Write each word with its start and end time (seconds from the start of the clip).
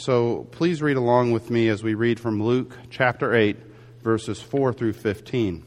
So 0.00 0.46
please 0.52 0.80
read 0.80 0.96
along 0.96 1.32
with 1.32 1.50
me 1.50 1.68
as 1.68 1.82
we 1.82 1.92
read 1.92 2.18
from 2.18 2.42
Luke 2.42 2.74
chapter 2.88 3.34
8, 3.34 3.58
verses 4.02 4.40
4 4.40 4.72
through 4.72 4.94
15. 4.94 5.62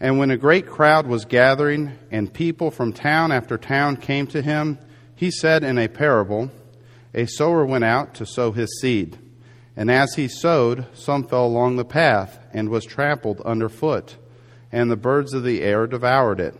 And 0.00 0.18
when 0.18 0.30
a 0.30 0.38
great 0.38 0.66
crowd 0.66 1.06
was 1.06 1.26
gathering, 1.26 1.98
and 2.10 2.32
people 2.32 2.70
from 2.70 2.94
town 2.94 3.30
after 3.30 3.58
town 3.58 3.98
came 3.98 4.26
to 4.28 4.40
him, 4.40 4.78
he 5.14 5.30
said 5.30 5.64
in 5.64 5.76
a 5.76 5.86
parable, 5.86 6.50
A 7.12 7.26
sower 7.26 7.66
went 7.66 7.84
out 7.84 8.14
to 8.14 8.24
sow 8.24 8.52
his 8.52 8.80
seed. 8.80 9.18
And 9.76 9.90
as 9.90 10.14
he 10.14 10.26
sowed, 10.26 10.86
some 10.94 11.24
fell 11.24 11.44
along 11.44 11.76
the 11.76 11.84
path 11.84 12.38
and 12.54 12.70
was 12.70 12.86
trampled 12.86 13.42
underfoot, 13.42 14.16
and 14.72 14.90
the 14.90 14.96
birds 14.96 15.34
of 15.34 15.44
the 15.44 15.60
air 15.60 15.86
devoured 15.86 16.40
it. 16.40 16.58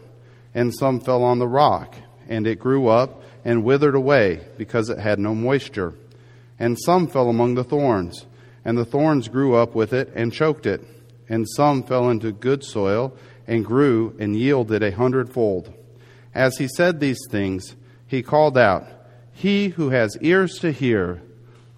And 0.52 0.74
some 0.74 1.00
fell 1.00 1.22
on 1.22 1.38
the 1.38 1.48
rock, 1.48 1.96
and 2.29 2.46
it 2.46 2.58
grew 2.58 2.88
up 2.88 3.22
and 3.46 3.64
withered 3.64 3.95
away 3.95 4.40
because 4.58 4.90
it 4.90 4.98
had 4.98 5.18
no 5.18 5.34
moisture. 5.34 5.95
And 6.59 6.79
some 6.80 7.09
fell 7.09 7.29
among 7.29 7.55
the 7.55 7.64
thorns, 7.64 8.27
and 8.65 8.78
the 8.78 8.84
thorns 8.84 9.28
grew 9.28 9.55
up 9.55 9.74
with 9.74 9.92
it 9.92 10.12
and 10.15 10.33
choked 10.33 10.66
it. 10.66 10.83
And 11.28 11.47
some 11.48 11.83
fell 11.83 12.11
into 12.11 12.33
good 12.33 12.65
soil 12.65 13.16
and 13.47 13.65
grew 13.65 14.15
and 14.19 14.37
yielded 14.37 14.83
a 14.83 14.92
hundredfold. 14.92 15.73
As 16.34 16.59
he 16.59 16.69
said 16.69 17.01
these 17.01 17.20
things, 17.30 17.77
he 18.06 18.23
called 18.23 18.59
out, 18.59 18.87
He 19.33 19.69
who 19.69 19.91
has 19.91 20.19
ears 20.20 20.59
to 20.61 20.73
hear, 20.73 21.23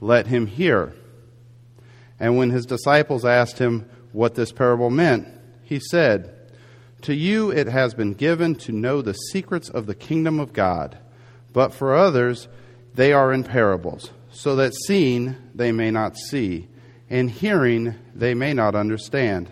let 0.01 0.27
him 0.27 0.47
hear. 0.47 0.95
And 2.19 2.37
when 2.37 2.51
his 2.51 2.67
disciples 2.67 3.25
asked 3.25 3.59
him 3.59 3.89
what 4.13 4.35
this 4.35 4.53
parable 4.53 4.91
meant, 4.91 5.29
he 5.63 5.81
said, 5.81 6.35
To 7.03 7.15
you 7.15 7.51
it 7.51 7.67
has 7.67 7.95
been 7.95 8.15
given 8.15 8.55
to 8.57 8.73
know 8.73 9.03
the 9.03 9.15
secrets 9.15 9.69
of 9.69 9.87
the 9.87 9.95
kingdom 9.95 10.41
of 10.41 10.53
God, 10.53 10.99
but 11.53 11.73
for 11.73 11.95
others 11.95 12.49
they 12.95 13.13
are 13.13 13.33
in 13.33 13.45
parables, 13.45 14.11
so 14.37 14.57
that 14.57 14.75
seeing 14.75 15.35
they 15.55 15.73
may 15.73 15.91
not 15.91 16.17
see, 16.17 16.69
and 17.09 17.31
hearing 17.31 17.95
they 18.15 18.35
may 18.35 18.53
not 18.53 18.75
understand. 18.75 19.51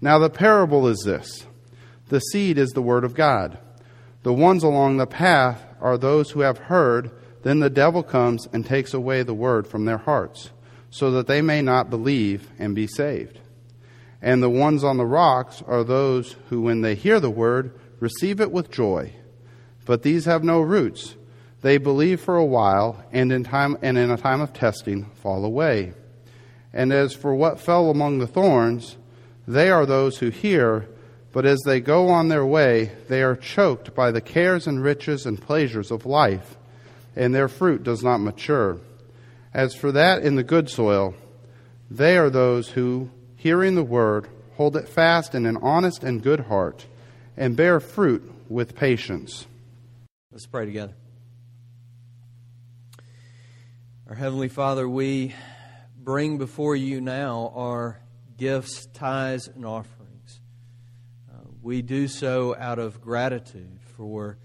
Now 0.00 0.18
the 0.18 0.28
parable 0.28 0.86
is 0.88 1.02
this 1.04 1.46
the 2.08 2.20
seed 2.20 2.58
is 2.58 2.70
the 2.70 2.82
word 2.82 3.04
of 3.04 3.14
God. 3.14 3.58
The 4.22 4.34
ones 4.34 4.62
along 4.62 4.98
the 4.98 5.06
path 5.06 5.64
are 5.80 5.96
those 5.96 6.30
who 6.30 6.40
have 6.40 6.58
heard, 6.58 7.10
then 7.42 7.60
the 7.60 7.70
devil 7.70 8.02
comes 8.02 8.46
and 8.52 8.66
takes 8.66 8.92
away 8.92 9.22
the 9.22 9.32
word 9.32 9.66
from 9.66 9.86
their 9.86 9.96
hearts 9.96 10.50
so 10.90 11.12
that 11.12 11.26
they 11.26 11.40
may 11.40 11.62
not 11.62 11.88
believe 11.88 12.50
and 12.58 12.74
be 12.74 12.86
saved. 12.86 13.38
And 14.20 14.42
the 14.42 14.50
ones 14.50 14.84
on 14.84 14.98
the 14.98 15.06
rocks 15.06 15.62
are 15.66 15.82
those 15.82 16.36
who, 16.50 16.60
when 16.60 16.82
they 16.82 16.94
hear 16.94 17.20
the 17.20 17.30
word, 17.30 17.72
receive 18.00 18.40
it 18.40 18.52
with 18.52 18.70
joy. 18.70 19.14
But 19.86 20.02
these 20.02 20.26
have 20.26 20.44
no 20.44 20.60
roots. 20.60 21.14
They 21.62 21.78
believe 21.78 22.20
for 22.20 22.36
a 22.36 22.44
while, 22.44 23.04
and 23.12 23.30
in 23.30 23.44
time 23.44 23.76
and 23.82 23.98
in 23.98 24.10
a 24.10 24.16
time 24.16 24.40
of 24.40 24.52
testing 24.52 25.04
fall 25.16 25.44
away. 25.44 25.92
And 26.72 26.92
as 26.92 27.12
for 27.12 27.34
what 27.34 27.60
fell 27.60 27.90
among 27.90 28.18
the 28.18 28.26
thorns, 28.26 28.96
they 29.46 29.70
are 29.70 29.84
those 29.84 30.18
who 30.18 30.30
hear, 30.30 30.88
but 31.32 31.44
as 31.44 31.60
they 31.66 31.80
go 31.80 32.08
on 32.08 32.28
their 32.28 32.46
way, 32.46 32.92
they 33.08 33.22
are 33.22 33.36
choked 33.36 33.94
by 33.94 34.10
the 34.10 34.20
cares 34.20 34.66
and 34.66 34.82
riches 34.82 35.26
and 35.26 35.40
pleasures 35.40 35.90
of 35.90 36.06
life, 36.06 36.56
and 37.16 37.34
their 37.34 37.48
fruit 37.48 37.82
does 37.82 38.02
not 38.02 38.18
mature. 38.18 38.78
As 39.52 39.74
for 39.74 39.92
that 39.92 40.22
in 40.22 40.36
the 40.36 40.44
good 40.44 40.70
soil, 40.70 41.14
they 41.90 42.16
are 42.16 42.30
those 42.30 42.68
who, 42.68 43.10
hearing 43.36 43.74
the 43.74 43.82
word, 43.82 44.28
hold 44.56 44.76
it 44.76 44.88
fast 44.88 45.34
in 45.34 45.44
an 45.44 45.56
honest 45.58 46.04
and 46.04 46.22
good 46.22 46.40
heart, 46.40 46.86
and 47.36 47.56
bear 47.56 47.80
fruit 47.80 48.30
with 48.48 48.76
patience. 48.76 49.46
Let's 50.30 50.46
pray 50.46 50.66
together. 50.66 50.94
Our 54.10 54.16
Heavenly 54.16 54.48
Father, 54.48 54.88
we 54.88 55.36
bring 55.96 56.36
before 56.36 56.74
you 56.74 57.00
now 57.00 57.52
our 57.54 58.00
gifts, 58.36 58.86
tithes, 58.86 59.46
and 59.46 59.64
offerings. 59.64 60.40
Uh, 61.32 61.36
we 61.62 61.80
do 61.80 62.08
so 62.08 62.56
out 62.56 62.80
of 62.80 63.00
gratitude 63.00 63.78
for 63.96 64.36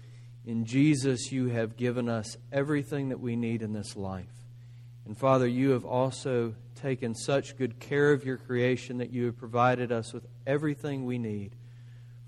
in 0.44 0.66
Jesus 0.66 1.32
you 1.32 1.48
have 1.48 1.76
given 1.76 2.08
us 2.08 2.36
everything 2.52 3.08
that 3.08 3.18
we 3.18 3.34
need 3.34 3.60
in 3.60 3.72
this 3.72 3.96
life. 3.96 4.30
And 5.04 5.18
Father, 5.18 5.48
you 5.48 5.70
have 5.70 5.84
also 5.84 6.54
taken 6.76 7.16
such 7.16 7.56
good 7.56 7.80
care 7.80 8.12
of 8.12 8.24
your 8.24 8.36
creation 8.36 8.98
that 8.98 9.10
you 9.10 9.24
have 9.24 9.36
provided 9.36 9.90
us 9.90 10.12
with 10.12 10.26
everything 10.46 11.04
we 11.04 11.18
need 11.18 11.56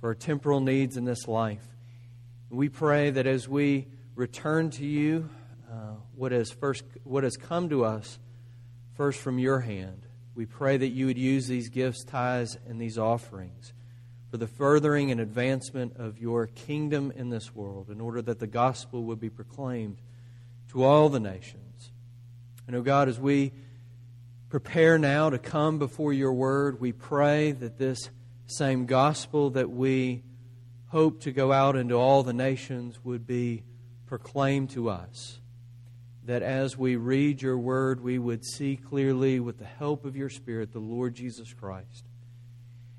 for 0.00 0.08
our 0.08 0.14
temporal 0.16 0.58
needs 0.58 0.96
in 0.96 1.04
this 1.04 1.28
life. 1.28 1.68
we 2.50 2.68
pray 2.68 3.10
that 3.10 3.28
as 3.28 3.48
we 3.48 3.86
return 4.16 4.70
to 4.70 4.84
you, 4.84 5.30
uh, 5.70 5.94
what, 6.14 6.32
has 6.32 6.50
first, 6.50 6.84
what 7.04 7.24
has 7.24 7.36
come 7.36 7.68
to 7.68 7.84
us 7.84 8.18
first 8.94 9.20
from 9.20 9.38
your 9.38 9.60
hand, 9.60 10.06
we 10.34 10.46
pray 10.46 10.76
that 10.76 10.88
you 10.88 11.06
would 11.06 11.18
use 11.18 11.46
these 11.46 11.68
gifts, 11.68 12.04
tithes, 12.04 12.56
and 12.66 12.80
these 12.80 12.98
offerings 12.98 13.72
for 14.30 14.36
the 14.36 14.46
furthering 14.46 15.10
and 15.10 15.20
advancement 15.20 15.96
of 15.96 16.18
your 16.18 16.46
kingdom 16.46 17.12
in 17.16 17.30
this 17.30 17.54
world, 17.54 17.90
in 17.90 18.00
order 18.00 18.20
that 18.22 18.38
the 18.38 18.46
gospel 18.46 19.04
would 19.04 19.20
be 19.20 19.30
proclaimed 19.30 19.98
to 20.70 20.84
all 20.84 21.08
the 21.08 21.20
nations. 21.20 21.90
And, 22.66 22.76
oh 22.76 22.82
God, 22.82 23.08
as 23.08 23.18
we 23.18 23.52
prepare 24.50 24.98
now 24.98 25.30
to 25.30 25.38
come 25.38 25.78
before 25.78 26.12
your 26.12 26.32
word, 26.32 26.80
we 26.80 26.92
pray 26.92 27.52
that 27.52 27.78
this 27.78 28.10
same 28.46 28.86
gospel 28.86 29.50
that 29.50 29.70
we 29.70 30.22
hope 30.88 31.20
to 31.20 31.32
go 31.32 31.52
out 31.52 31.76
into 31.76 31.94
all 31.94 32.22
the 32.22 32.32
nations 32.32 32.98
would 33.04 33.26
be 33.26 33.62
proclaimed 34.06 34.70
to 34.70 34.88
us. 34.88 35.40
That 36.28 36.42
as 36.42 36.76
we 36.76 36.96
read 36.96 37.40
your 37.40 37.56
word, 37.56 38.02
we 38.02 38.18
would 38.18 38.44
see 38.44 38.76
clearly, 38.76 39.40
with 39.40 39.56
the 39.56 39.64
help 39.64 40.04
of 40.04 40.14
your 40.14 40.28
Spirit, 40.28 40.74
the 40.74 40.78
Lord 40.78 41.14
Jesus 41.14 41.54
Christ. 41.54 42.04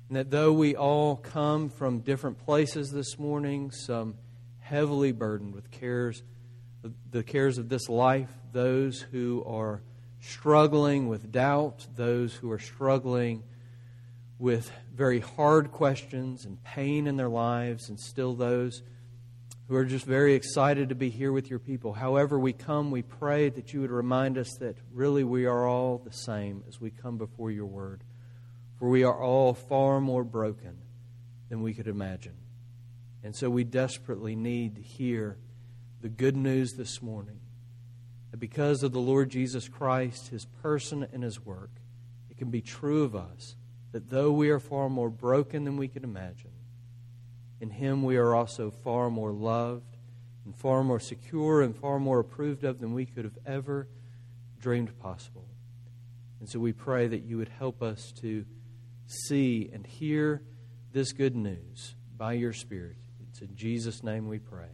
And 0.08 0.16
that 0.16 0.32
though 0.32 0.52
we 0.52 0.74
all 0.74 1.14
come 1.14 1.68
from 1.68 2.00
different 2.00 2.44
places 2.44 2.90
this 2.90 3.20
morning, 3.20 3.70
some 3.70 4.16
heavily 4.58 5.12
burdened 5.12 5.54
with 5.54 5.70
cares, 5.70 6.24
the 7.12 7.22
cares 7.22 7.56
of 7.56 7.68
this 7.68 7.88
life, 7.88 8.30
those 8.52 9.00
who 9.00 9.44
are 9.46 9.80
struggling 10.18 11.06
with 11.06 11.30
doubt, 11.30 11.86
those 11.94 12.34
who 12.34 12.50
are 12.50 12.58
struggling 12.58 13.44
with 14.40 14.72
very 14.92 15.20
hard 15.20 15.70
questions 15.70 16.46
and 16.46 16.60
pain 16.64 17.06
in 17.06 17.16
their 17.16 17.28
lives, 17.28 17.90
and 17.90 18.00
still 18.00 18.34
those 18.34 18.82
who 19.70 19.76
are 19.76 19.84
just 19.84 20.04
very 20.04 20.34
excited 20.34 20.88
to 20.88 20.96
be 20.96 21.10
here 21.10 21.30
with 21.30 21.48
your 21.48 21.60
people. 21.60 21.92
However, 21.92 22.40
we 22.40 22.52
come, 22.52 22.90
we 22.90 23.02
pray 23.02 23.50
that 23.50 23.72
you 23.72 23.80
would 23.80 23.92
remind 23.92 24.36
us 24.36 24.56
that 24.58 24.76
really 24.92 25.22
we 25.22 25.46
are 25.46 25.64
all 25.64 25.98
the 25.98 26.12
same 26.12 26.64
as 26.66 26.80
we 26.80 26.90
come 26.90 27.18
before 27.18 27.52
your 27.52 27.66
word. 27.66 28.02
For 28.80 28.88
we 28.88 29.04
are 29.04 29.22
all 29.22 29.54
far 29.54 30.00
more 30.00 30.24
broken 30.24 30.76
than 31.50 31.62
we 31.62 31.72
could 31.72 31.86
imagine. 31.86 32.34
And 33.22 33.36
so 33.36 33.48
we 33.48 33.62
desperately 33.62 34.34
need 34.34 34.74
to 34.74 34.82
hear 34.82 35.38
the 36.00 36.08
good 36.08 36.36
news 36.36 36.72
this 36.72 37.00
morning 37.00 37.38
that 38.32 38.40
because 38.40 38.82
of 38.82 38.90
the 38.90 38.98
Lord 38.98 39.30
Jesus 39.30 39.68
Christ, 39.68 40.30
his 40.30 40.46
person 40.46 41.06
and 41.12 41.22
his 41.22 41.46
work, 41.46 41.70
it 42.28 42.38
can 42.38 42.50
be 42.50 42.60
true 42.60 43.04
of 43.04 43.14
us 43.14 43.54
that 43.92 44.10
though 44.10 44.32
we 44.32 44.50
are 44.50 44.58
far 44.58 44.88
more 44.88 45.10
broken 45.10 45.62
than 45.62 45.76
we 45.76 45.86
could 45.86 46.02
imagine, 46.02 46.50
in 47.60 47.70
him 47.70 48.02
we 48.02 48.16
are 48.16 48.34
also 48.34 48.70
far 48.70 49.10
more 49.10 49.32
loved 49.32 49.96
and 50.44 50.56
far 50.56 50.82
more 50.82 51.00
secure 51.00 51.62
and 51.62 51.76
far 51.76 51.98
more 51.98 52.18
approved 52.18 52.64
of 52.64 52.80
than 52.80 52.94
we 52.94 53.06
could 53.06 53.24
have 53.24 53.38
ever 53.46 53.86
dreamed 54.60 54.98
possible. 54.98 55.46
And 56.40 56.48
so 56.48 56.58
we 56.58 56.72
pray 56.72 57.06
that 57.06 57.22
you 57.22 57.36
would 57.36 57.50
help 57.50 57.82
us 57.82 58.12
to 58.22 58.44
see 59.06 59.70
and 59.72 59.86
hear 59.86 60.42
this 60.92 61.12
good 61.12 61.36
news 61.36 61.94
by 62.16 62.32
your 62.32 62.52
Spirit. 62.52 62.96
It's 63.28 63.40
in 63.40 63.54
Jesus' 63.54 64.02
name 64.02 64.26
we 64.28 64.38
pray. 64.38 64.70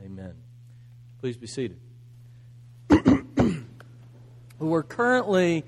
Amen. 0.00 0.34
Please 1.20 1.36
be 1.36 1.48
seated. 1.48 1.78
We're 4.58 4.82
currently 4.82 5.64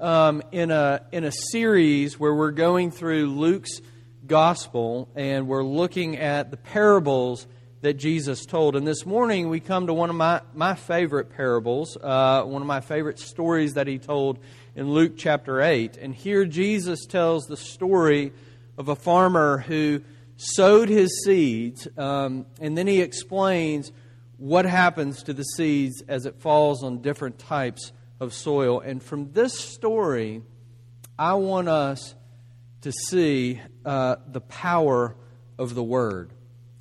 um, 0.00 0.42
in, 0.52 0.70
a, 0.70 1.02
in 1.12 1.24
a 1.24 1.32
series 1.32 2.18
where 2.18 2.34
we're 2.34 2.52
going 2.52 2.92
through 2.92 3.26
Luke's 3.30 3.80
gospel 4.28 5.08
and 5.16 5.48
we're 5.48 5.64
looking 5.64 6.16
at 6.18 6.50
the 6.50 6.56
parables 6.56 7.46
that 7.80 7.94
Jesus 7.94 8.44
told. 8.44 8.76
And 8.76 8.86
this 8.86 9.06
morning 9.06 9.48
we 9.48 9.60
come 9.60 9.86
to 9.86 9.94
one 9.94 10.10
of 10.10 10.16
my, 10.16 10.42
my 10.54 10.74
favorite 10.74 11.30
parables, 11.30 11.96
uh, 11.96 12.42
one 12.42 12.60
of 12.60 12.68
my 12.68 12.80
favorite 12.80 13.18
stories 13.18 13.74
that 13.74 13.86
he 13.86 13.98
told 13.98 14.38
in 14.76 14.90
Luke 14.90 15.14
chapter 15.16 15.62
8. 15.62 15.96
And 15.96 16.14
here 16.14 16.44
Jesus 16.44 17.06
tells 17.06 17.46
the 17.46 17.56
story 17.56 18.32
of 18.76 18.88
a 18.88 18.96
farmer 18.96 19.58
who 19.58 20.02
sowed 20.36 20.88
his 20.88 21.24
seeds, 21.24 21.88
um, 21.96 22.46
and 22.60 22.78
then 22.78 22.86
he 22.86 23.00
explains 23.00 23.90
what 24.36 24.64
happens 24.66 25.24
to 25.24 25.32
the 25.32 25.42
seeds 25.42 26.02
as 26.06 26.26
it 26.26 26.40
falls 26.40 26.84
on 26.84 27.02
different 27.02 27.38
types 27.38 27.92
of 28.20 28.32
soil. 28.32 28.80
And 28.80 29.02
from 29.02 29.32
this 29.32 29.58
story, 29.58 30.42
I 31.18 31.34
want 31.34 31.68
us 31.68 32.14
to 32.82 32.92
see 32.92 33.60
uh, 33.84 34.16
the 34.26 34.40
power 34.40 35.16
of 35.58 35.74
the 35.74 35.82
Word. 35.82 36.32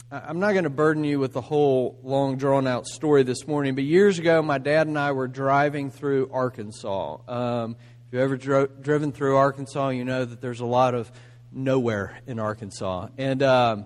I'm 0.10 0.40
not 0.40 0.54
going 0.54 0.64
to 0.64 0.70
burden 0.70 1.04
you 1.04 1.20
with 1.20 1.34
the 1.34 1.42
whole 1.42 2.00
long, 2.02 2.38
drawn 2.38 2.66
out 2.66 2.88
story 2.88 3.24
this 3.24 3.46
morning, 3.46 3.76
but 3.76 3.84
years 3.84 4.20
ago, 4.20 4.42
my 4.42 4.58
dad 4.58 4.88
and 4.88 4.98
I 4.98 5.12
were 5.12 5.28
driving 5.28 5.92
through 5.92 6.30
Arkansas. 6.32 7.18
Um, 7.28 7.76
if 8.08 8.14
you've 8.14 8.22
ever 8.22 8.38
dro- 8.38 8.68
driven 8.68 9.12
through 9.12 9.36
Arkansas, 9.36 9.90
you 9.90 10.06
know 10.06 10.24
that 10.24 10.40
there's 10.40 10.62
a 10.62 10.66
lot 10.66 10.96
of 10.96 11.12
nowhere 11.52 12.20
in 12.26 12.40
Arkansas. 12.40 13.10
And 13.18 13.44
um, 13.44 13.86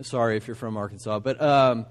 sorry 0.00 0.38
if 0.38 0.46
you're 0.46 0.54
from 0.54 0.78
Arkansas, 0.78 1.18
but 1.18 1.42
um, 1.42 1.84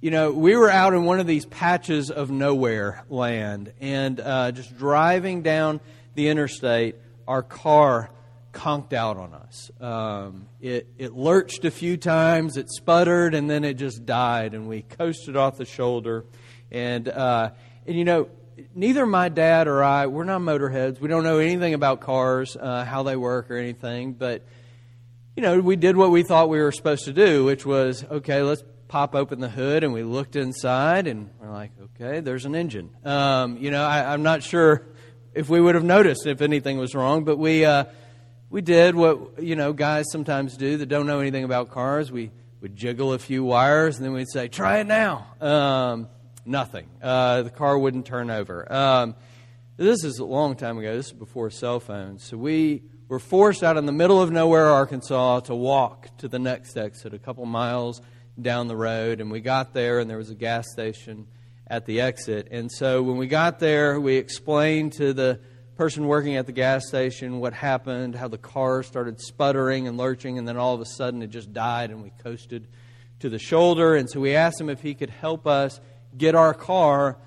you 0.00 0.10
know, 0.10 0.32
we 0.32 0.56
were 0.56 0.70
out 0.70 0.94
in 0.94 1.04
one 1.04 1.20
of 1.20 1.26
these 1.26 1.44
patches 1.44 2.10
of 2.10 2.30
nowhere 2.30 3.04
land, 3.10 3.72
and 3.80 4.18
uh, 4.18 4.52
just 4.52 4.78
driving 4.78 5.42
down 5.42 5.80
the 6.14 6.28
interstate, 6.28 6.96
our 7.28 7.42
car 7.42 8.10
conked 8.54 8.94
out 8.94 9.18
on 9.18 9.34
us. 9.34 9.70
Um, 9.80 10.46
it, 10.62 10.86
it 10.96 11.12
lurched 11.12 11.64
a 11.64 11.70
few 11.70 11.96
times, 11.98 12.56
it 12.56 12.70
sputtered, 12.70 13.34
and 13.34 13.50
then 13.50 13.64
it 13.64 13.74
just 13.74 14.06
died, 14.06 14.54
and 14.54 14.68
we 14.68 14.82
coasted 14.82 15.36
off 15.36 15.58
the 15.58 15.66
shoulder. 15.66 16.24
And, 16.70 17.08
uh, 17.08 17.50
and 17.86 17.98
you 17.98 18.04
know, 18.04 18.28
neither 18.74 19.04
my 19.04 19.28
dad 19.28 19.66
or 19.66 19.82
I, 19.82 20.06
we're 20.06 20.24
not 20.24 20.40
motorheads. 20.40 21.00
We 21.00 21.08
don't 21.08 21.24
know 21.24 21.38
anything 21.38 21.74
about 21.74 22.00
cars, 22.00 22.56
uh, 22.56 22.84
how 22.84 23.02
they 23.02 23.16
work, 23.16 23.50
or 23.50 23.56
anything. 23.56 24.12
But, 24.14 24.42
you 25.36 25.42
know, 25.42 25.58
we 25.58 25.76
did 25.76 25.96
what 25.96 26.10
we 26.10 26.22
thought 26.22 26.48
we 26.48 26.60
were 26.60 26.72
supposed 26.72 27.04
to 27.04 27.12
do, 27.12 27.44
which 27.44 27.66
was, 27.66 28.04
okay, 28.04 28.42
let's 28.42 28.62
pop 28.88 29.14
open 29.14 29.40
the 29.40 29.48
hood. 29.48 29.82
And 29.84 29.92
we 29.92 30.04
looked 30.04 30.36
inside, 30.36 31.08
and 31.08 31.30
we're 31.40 31.50
like, 31.50 31.72
okay, 32.00 32.20
there's 32.20 32.44
an 32.44 32.54
engine. 32.54 32.90
Um, 33.04 33.58
you 33.58 33.70
know, 33.70 33.84
I, 33.84 34.12
I'm 34.12 34.22
not 34.22 34.42
sure 34.42 34.86
if 35.34 35.48
we 35.48 35.60
would 35.60 35.74
have 35.74 35.84
noticed 35.84 36.26
if 36.26 36.40
anything 36.40 36.78
was 36.78 36.94
wrong, 36.94 37.24
but 37.24 37.36
we. 37.36 37.64
Uh, 37.64 37.84
we 38.54 38.60
did 38.60 38.94
what 38.94 39.42
you 39.42 39.56
know 39.56 39.72
guys 39.72 40.04
sometimes 40.12 40.56
do 40.56 40.76
that 40.76 40.86
don't 40.86 41.08
know 41.08 41.18
anything 41.18 41.42
about 41.42 41.72
cars. 41.72 42.12
We 42.12 42.30
would 42.60 42.76
jiggle 42.76 43.12
a 43.12 43.18
few 43.18 43.42
wires 43.42 43.96
and 43.96 44.04
then 44.04 44.12
we'd 44.12 44.30
say, 44.30 44.46
"Try 44.46 44.78
it 44.78 44.86
now." 44.86 45.26
Um, 45.40 46.08
nothing. 46.46 46.86
Uh, 47.02 47.42
the 47.42 47.50
car 47.50 47.76
wouldn't 47.76 48.06
turn 48.06 48.30
over. 48.30 48.72
Um, 48.72 49.16
this 49.76 50.04
is 50.04 50.20
a 50.20 50.24
long 50.24 50.54
time 50.54 50.78
ago. 50.78 50.94
This 50.94 51.06
is 51.06 51.12
before 51.12 51.50
cell 51.50 51.80
phones. 51.80 52.22
So 52.22 52.36
we 52.36 52.84
were 53.08 53.18
forced 53.18 53.64
out 53.64 53.76
in 53.76 53.86
the 53.86 53.92
middle 53.92 54.22
of 54.22 54.30
nowhere, 54.30 54.66
Arkansas, 54.66 55.40
to 55.40 55.54
walk 55.56 56.16
to 56.18 56.28
the 56.28 56.38
next 56.38 56.76
exit, 56.76 57.12
a 57.12 57.18
couple 57.18 57.44
miles 57.46 58.02
down 58.40 58.68
the 58.68 58.76
road. 58.76 59.20
And 59.20 59.32
we 59.32 59.40
got 59.40 59.74
there, 59.74 59.98
and 59.98 60.08
there 60.08 60.18
was 60.18 60.30
a 60.30 60.36
gas 60.36 60.66
station 60.70 61.26
at 61.66 61.86
the 61.86 62.02
exit. 62.02 62.46
And 62.52 62.70
so 62.70 63.02
when 63.02 63.16
we 63.16 63.26
got 63.26 63.58
there, 63.58 63.98
we 63.98 64.14
explained 64.14 64.92
to 64.92 65.12
the 65.12 65.40
person 65.76 66.06
working 66.06 66.36
at 66.36 66.46
the 66.46 66.52
gas 66.52 66.86
station 66.86 67.40
what 67.40 67.52
happened, 67.52 68.14
how 68.14 68.28
the 68.28 68.38
car 68.38 68.82
started 68.82 69.20
sputtering 69.20 69.88
and 69.88 69.96
lurching, 69.96 70.38
and 70.38 70.46
then 70.46 70.56
all 70.56 70.74
of 70.74 70.80
a 70.80 70.86
sudden 70.86 71.22
it 71.22 71.28
just 71.28 71.52
died, 71.52 71.90
and 71.90 72.02
we 72.02 72.10
coasted 72.22 72.68
to 73.20 73.28
the 73.28 73.38
shoulder. 73.38 73.96
And 73.96 74.08
so 74.08 74.20
we 74.20 74.34
asked 74.34 74.60
him 74.60 74.68
if 74.68 74.80
he 74.80 74.94
could 74.94 75.10
help 75.10 75.46
us 75.46 75.80
get 76.16 76.34
our 76.34 76.54
car 76.54 77.18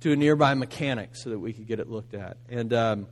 to 0.00 0.12
a 0.12 0.16
nearby 0.16 0.54
mechanic 0.54 1.10
so 1.14 1.30
that 1.30 1.38
we 1.38 1.52
could 1.52 1.66
get 1.66 1.78
it 1.78 1.88
looked 1.88 2.14
at. 2.14 2.36
And, 2.48 2.72
um, 2.72 3.06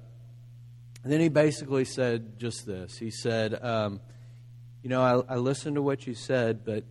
and 1.02 1.12
then 1.12 1.20
he 1.20 1.28
basically 1.28 1.84
said 1.84 2.38
just 2.38 2.66
this. 2.66 2.98
He 2.98 3.10
said, 3.10 3.62
um, 3.62 4.00
You 4.82 4.90
know, 4.90 5.02
I, 5.02 5.34
I, 5.34 5.36
listened 5.36 5.76
to 5.76 5.82
what 5.82 6.06
you 6.06 6.14
said, 6.14 6.64
but 6.64 6.84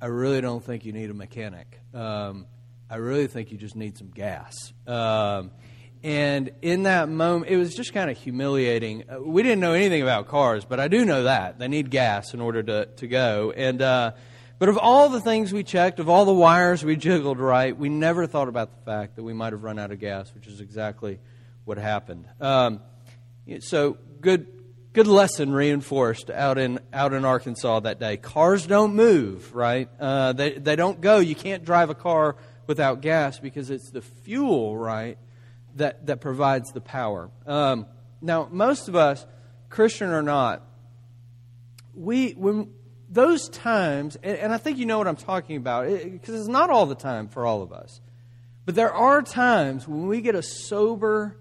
I 0.00 0.06
really 0.06 0.40
don't 0.40 0.64
think 0.64 0.84
you 0.84 0.92
need 0.92 1.10
a 1.10 1.14
mechanic. 1.14 1.80
Um, 1.92 2.46
I 2.88 2.96
really 2.96 3.26
think 3.26 3.52
you 3.52 3.58
just 3.58 3.76
need 3.76 3.98
some 3.98 4.10
gas. 4.10 4.54
Um, 4.86 5.50
and 6.06 6.52
in 6.62 6.84
that 6.84 7.08
moment, 7.08 7.50
it 7.50 7.56
was 7.56 7.74
just 7.74 7.92
kind 7.92 8.08
of 8.08 8.16
humiliating. 8.16 9.10
Uh, 9.10 9.20
we 9.20 9.42
didn't 9.42 9.58
know 9.58 9.72
anything 9.72 10.02
about 10.02 10.28
cars, 10.28 10.64
but 10.64 10.78
I 10.78 10.86
do 10.86 11.04
know 11.04 11.24
that. 11.24 11.58
They 11.58 11.66
need 11.66 11.90
gas 11.90 12.32
in 12.32 12.40
order 12.40 12.62
to, 12.62 12.86
to 12.86 13.08
go. 13.08 13.52
And, 13.56 13.82
uh, 13.82 14.12
but 14.60 14.68
of 14.68 14.78
all 14.78 15.08
the 15.08 15.20
things 15.20 15.52
we 15.52 15.64
checked, 15.64 15.98
of 15.98 16.08
all 16.08 16.24
the 16.24 16.32
wires 16.32 16.84
we 16.84 16.94
jiggled 16.94 17.40
right, 17.40 17.76
we 17.76 17.88
never 17.88 18.28
thought 18.28 18.46
about 18.46 18.70
the 18.70 18.84
fact 18.88 19.16
that 19.16 19.24
we 19.24 19.32
might 19.32 19.52
have 19.52 19.64
run 19.64 19.80
out 19.80 19.90
of 19.90 19.98
gas, 19.98 20.32
which 20.32 20.46
is 20.46 20.60
exactly 20.60 21.18
what 21.64 21.76
happened. 21.76 22.26
Um, 22.40 22.82
so 23.58 23.98
good, 24.20 24.46
good 24.92 25.08
lesson 25.08 25.52
reinforced 25.52 26.30
out 26.30 26.56
in 26.56 26.78
out 26.92 27.14
in 27.14 27.24
Arkansas 27.24 27.80
that 27.80 27.98
day. 27.98 28.16
Cars 28.16 28.64
don't 28.64 28.94
move, 28.94 29.52
right? 29.56 29.88
Uh, 29.98 30.34
they 30.34 30.52
they 30.52 30.76
don't 30.76 31.00
go. 31.00 31.18
You 31.18 31.34
can't 31.34 31.64
drive 31.64 31.90
a 31.90 31.96
car 31.96 32.36
without 32.68 33.00
gas 33.00 33.40
because 33.40 33.70
it's 33.70 33.90
the 33.90 34.02
fuel, 34.02 34.76
right, 34.76 35.18
that, 35.76 36.06
that 36.06 36.20
provides 36.20 36.72
the 36.72 36.80
power. 36.80 37.30
Um, 37.46 37.86
now, 38.20 38.48
most 38.50 38.88
of 38.88 38.96
us, 38.96 39.24
Christian 39.68 40.10
or 40.10 40.22
not, 40.22 40.62
we 41.94 42.32
when 42.32 42.70
those 43.08 43.48
times, 43.48 44.16
and, 44.22 44.36
and 44.36 44.52
I 44.52 44.58
think 44.58 44.78
you 44.78 44.86
know 44.86 44.98
what 44.98 45.06
I'm 45.06 45.16
talking 45.16 45.56
about, 45.56 45.86
because 45.86 46.34
it, 46.34 46.38
it's 46.40 46.48
not 46.48 46.70
all 46.70 46.86
the 46.86 46.94
time 46.94 47.28
for 47.28 47.46
all 47.46 47.62
of 47.62 47.72
us, 47.72 48.00
but 48.64 48.74
there 48.74 48.92
are 48.92 49.22
times 49.22 49.86
when 49.86 50.06
we 50.06 50.20
get 50.20 50.34
a 50.34 50.42
sober, 50.42 51.36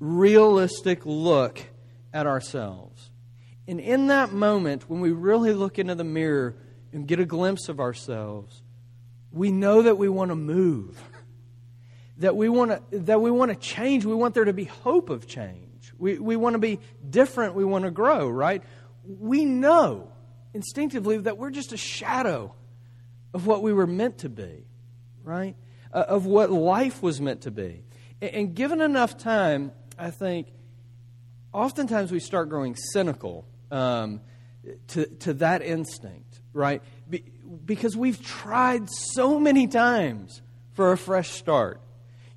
realistic 0.00 1.04
look 1.04 1.60
at 2.12 2.26
ourselves. 2.26 3.10
And 3.66 3.80
in 3.80 4.08
that 4.08 4.32
moment, 4.32 4.88
when 4.88 5.00
we 5.00 5.12
really 5.12 5.52
look 5.52 5.78
into 5.78 5.94
the 5.94 6.04
mirror 6.04 6.56
and 6.92 7.06
get 7.06 7.20
a 7.20 7.24
glimpse 7.24 7.68
of 7.68 7.80
ourselves, 7.80 8.62
we 9.30 9.50
know 9.50 9.82
that 9.82 9.98
we 9.98 10.08
want 10.08 10.30
to 10.30 10.36
move 10.36 11.02
that 12.18 12.36
we 12.36 12.48
want 12.48 12.90
to 12.90 12.98
that 13.00 13.20
we 13.20 13.30
want 13.30 13.50
to 13.50 13.56
change. 13.56 14.04
We 14.04 14.14
want 14.14 14.34
there 14.34 14.44
to 14.44 14.52
be 14.52 14.64
hope 14.64 15.10
of 15.10 15.26
change. 15.26 15.92
We, 15.98 16.18
we 16.18 16.36
want 16.36 16.54
to 16.54 16.58
be 16.58 16.80
different. 17.08 17.54
We 17.54 17.64
want 17.64 17.84
to 17.84 17.90
grow 17.90 18.28
right? 18.28 18.62
We 19.04 19.44
know 19.44 20.12
instinctively 20.54 21.18
that 21.18 21.38
we're 21.38 21.50
just 21.50 21.72
a 21.72 21.76
shadow 21.76 22.54
of 23.34 23.46
what 23.46 23.62
we 23.62 23.72
were 23.72 23.86
meant 23.86 24.18
to 24.18 24.28
be 24.28 24.64
right? 25.22 25.56
Uh, 25.92 26.04
of 26.08 26.26
what 26.26 26.50
life 26.50 27.02
was 27.02 27.20
meant 27.20 27.42
to 27.42 27.50
be. 27.50 27.82
And, 28.20 28.30
and 28.30 28.54
given 28.54 28.80
enough 28.80 29.18
time 29.18 29.72
i 29.98 30.10
think 30.10 30.48
oftentimes 31.52 32.12
we 32.12 32.20
start 32.20 32.48
growing 32.48 32.76
cynical 32.76 33.46
um, 33.70 34.20
to, 34.88 35.06
to 35.06 35.34
that 35.34 35.62
instinct 35.62 36.28
right? 36.52 36.82
Be, 37.08 37.24
because 37.64 37.96
we've 37.96 38.22
tried 38.22 38.90
so 38.90 39.38
many 39.38 39.66
times 39.66 40.42
for 40.72 40.92
a 40.92 40.98
fresh 40.98 41.30
start 41.30 41.80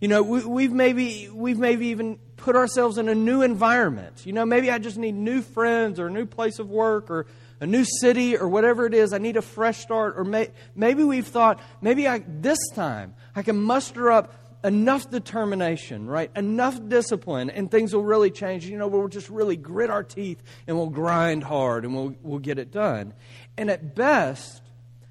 you 0.01 0.07
know, 0.07 0.23
we, 0.23 0.63
have 0.63 0.73
maybe 0.73 1.29
we've 1.29 1.59
maybe 1.59 1.87
even 1.87 2.17
put 2.35 2.55
ourselves 2.55 2.97
in 2.97 3.07
a 3.07 3.13
new 3.13 3.43
environment. 3.43 4.25
You 4.25 4.33
know, 4.33 4.45
maybe 4.45 4.71
I 4.71 4.79
just 4.79 4.97
need 4.97 5.13
new 5.13 5.43
friends 5.43 5.99
or 5.99 6.07
a 6.07 6.11
new 6.11 6.25
place 6.25 6.57
of 6.57 6.71
work 6.71 7.11
or 7.11 7.27
a 7.59 7.67
new 7.67 7.85
city 7.85 8.35
or 8.35 8.49
whatever 8.49 8.87
it 8.87 8.95
is. 8.95 9.13
I 9.13 9.19
need 9.19 9.37
a 9.37 9.43
fresh 9.43 9.77
start. 9.77 10.15
Or 10.17 10.23
may, 10.23 10.49
maybe 10.75 11.03
we've 11.03 11.27
thought 11.27 11.59
maybe 11.81 12.07
I, 12.07 12.23
this 12.27 12.57
time 12.73 13.13
I 13.35 13.43
can 13.43 13.61
muster 13.61 14.11
up 14.11 14.33
enough 14.63 15.09
determination, 15.11 16.07
right? 16.07 16.31
Enough 16.35 16.89
discipline, 16.89 17.51
and 17.51 17.69
things 17.69 17.93
will 17.93 18.03
really 18.03 18.31
change. 18.31 18.65
You 18.65 18.79
know, 18.79 18.87
we'll 18.87 19.07
just 19.07 19.29
really 19.29 19.55
grit 19.55 19.91
our 19.91 20.03
teeth 20.03 20.41
and 20.65 20.75
we'll 20.77 20.89
grind 20.89 21.43
hard 21.43 21.85
and 21.85 21.93
we'll, 21.93 22.15
we'll 22.23 22.39
get 22.39 22.57
it 22.57 22.71
done. 22.71 23.13
And 23.55 23.69
at 23.69 23.93
best, 23.93 24.63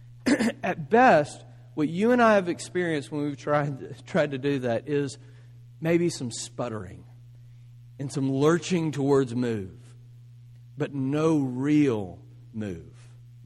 at 0.64 0.90
best, 0.90 1.44
what 1.80 1.88
you 1.88 2.10
and 2.10 2.20
I 2.20 2.34
have 2.34 2.50
experienced 2.50 3.10
when 3.10 3.24
we've 3.24 3.38
tried, 3.38 4.06
tried 4.06 4.32
to 4.32 4.38
do 4.38 4.58
that 4.58 4.86
is 4.86 5.16
maybe 5.80 6.10
some 6.10 6.30
sputtering 6.30 7.04
and 7.98 8.12
some 8.12 8.30
lurching 8.30 8.92
towards 8.92 9.34
move, 9.34 9.72
but 10.76 10.92
no 10.92 11.38
real 11.38 12.18
move, 12.52 12.92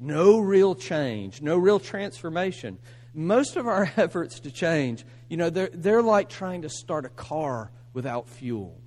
no 0.00 0.40
real 0.40 0.74
change, 0.74 1.42
no 1.42 1.56
real 1.56 1.78
transformation. 1.78 2.76
Most 3.14 3.54
of 3.54 3.68
our 3.68 3.84
efforts 3.96 4.40
to 4.40 4.50
change, 4.50 5.06
you 5.28 5.36
know, 5.36 5.48
they're, 5.48 5.70
they're 5.72 6.02
like 6.02 6.28
trying 6.28 6.62
to 6.62 6.68
start 6.68 7.04
a 7.04 7.10
car 7.10 7.70
without 7.92 8.28
fuel. 8.28 8.80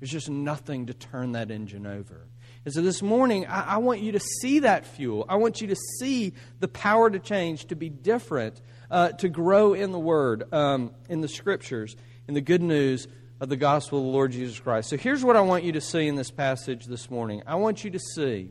There's 0.00 0.10
just 0.10 0.28
nothing 0.28 0.86
to 0.86 0.94
turn 0.94 1.32
that 1.32 1.50
engine 1.50 1.86
over. 1.86 2.26
And 2.64 2.72
so 2.72 2.80
this 2.80 3.02
morning, 3.02 3.46
I, 3.46 3.74
I, 3.74 3.76
want 3.76 4.00
you 4.00 4.12
to 4.12 4.20
see 4.20 4.60
that 4.60 4.86
fuel. 4.86 5.26
I 5.28 5.36
want 5.36 5.60
you 5.60 5.68
to 5.68 5.76
see 5.98 6.32
the 6.60 6.68
power 6.68 7.10
to 7.10 7.18
change, 7.18 7.66
to 7.66 7.76
be 7.76 7.90
different, 7.90 8.60
uh, 8.90 9.10
to 9.12 9.28
grow 9.28 9.74
in 9.74 9.92
the 9.92 9.98
Word, 9.98 10.52
um, 10.52 10.92
in 11.08 11.20
the 11.20 11.28
Scriptures, 11.28 11.94
in 12.26 12.34
the 12.34 12.40
good 12.40 12.62
news 12.62 13.06
of 13.40 13.50
the 13.50 13.56
gospel 13.56 13.98
of 13.98 14.04
the 14.06 14.10
Lord 14.10 14.32
Jesus 14.32 14.58
Christ. 14.58 14.88
So 14.88 14.96
here's 14.96 15.22
what 15.22 15.36
I 15.36 15.42
want 15.42 15.64
you 15.64 15.72
to 15.72 15.80
see 15.80 16.06
in 16.06 16.14
this 16.14 16.30
passage 16.30 16.86
this 16.86 17.10
morning. 17.10 17.42
I 17.46 17.56
want 17.56 17.84
you 17.84 17.90
to 17.90 17.98
see 17.98 18.50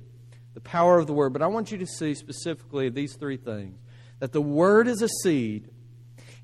the 0.53 0.61
power 0.61 0.99
of 0.99 1.07
the 1.07 1.13
Word, 1.13 1.33
but 1.33 1.41
I 1.41 1.47
want 1.47 1.71
you 1.71 1.79
to 1.79 1.87
see 1.87 2.13
specifically 2.13 2.89
these 2.89 3.15
three 3.15 3.37
things 3.37 3.79
that 4.19 4.31
the 4.31 4.41
Word 4.41 4.87
is 4.87 5.01
a 5.01 5.09
seed, 5.23 5.69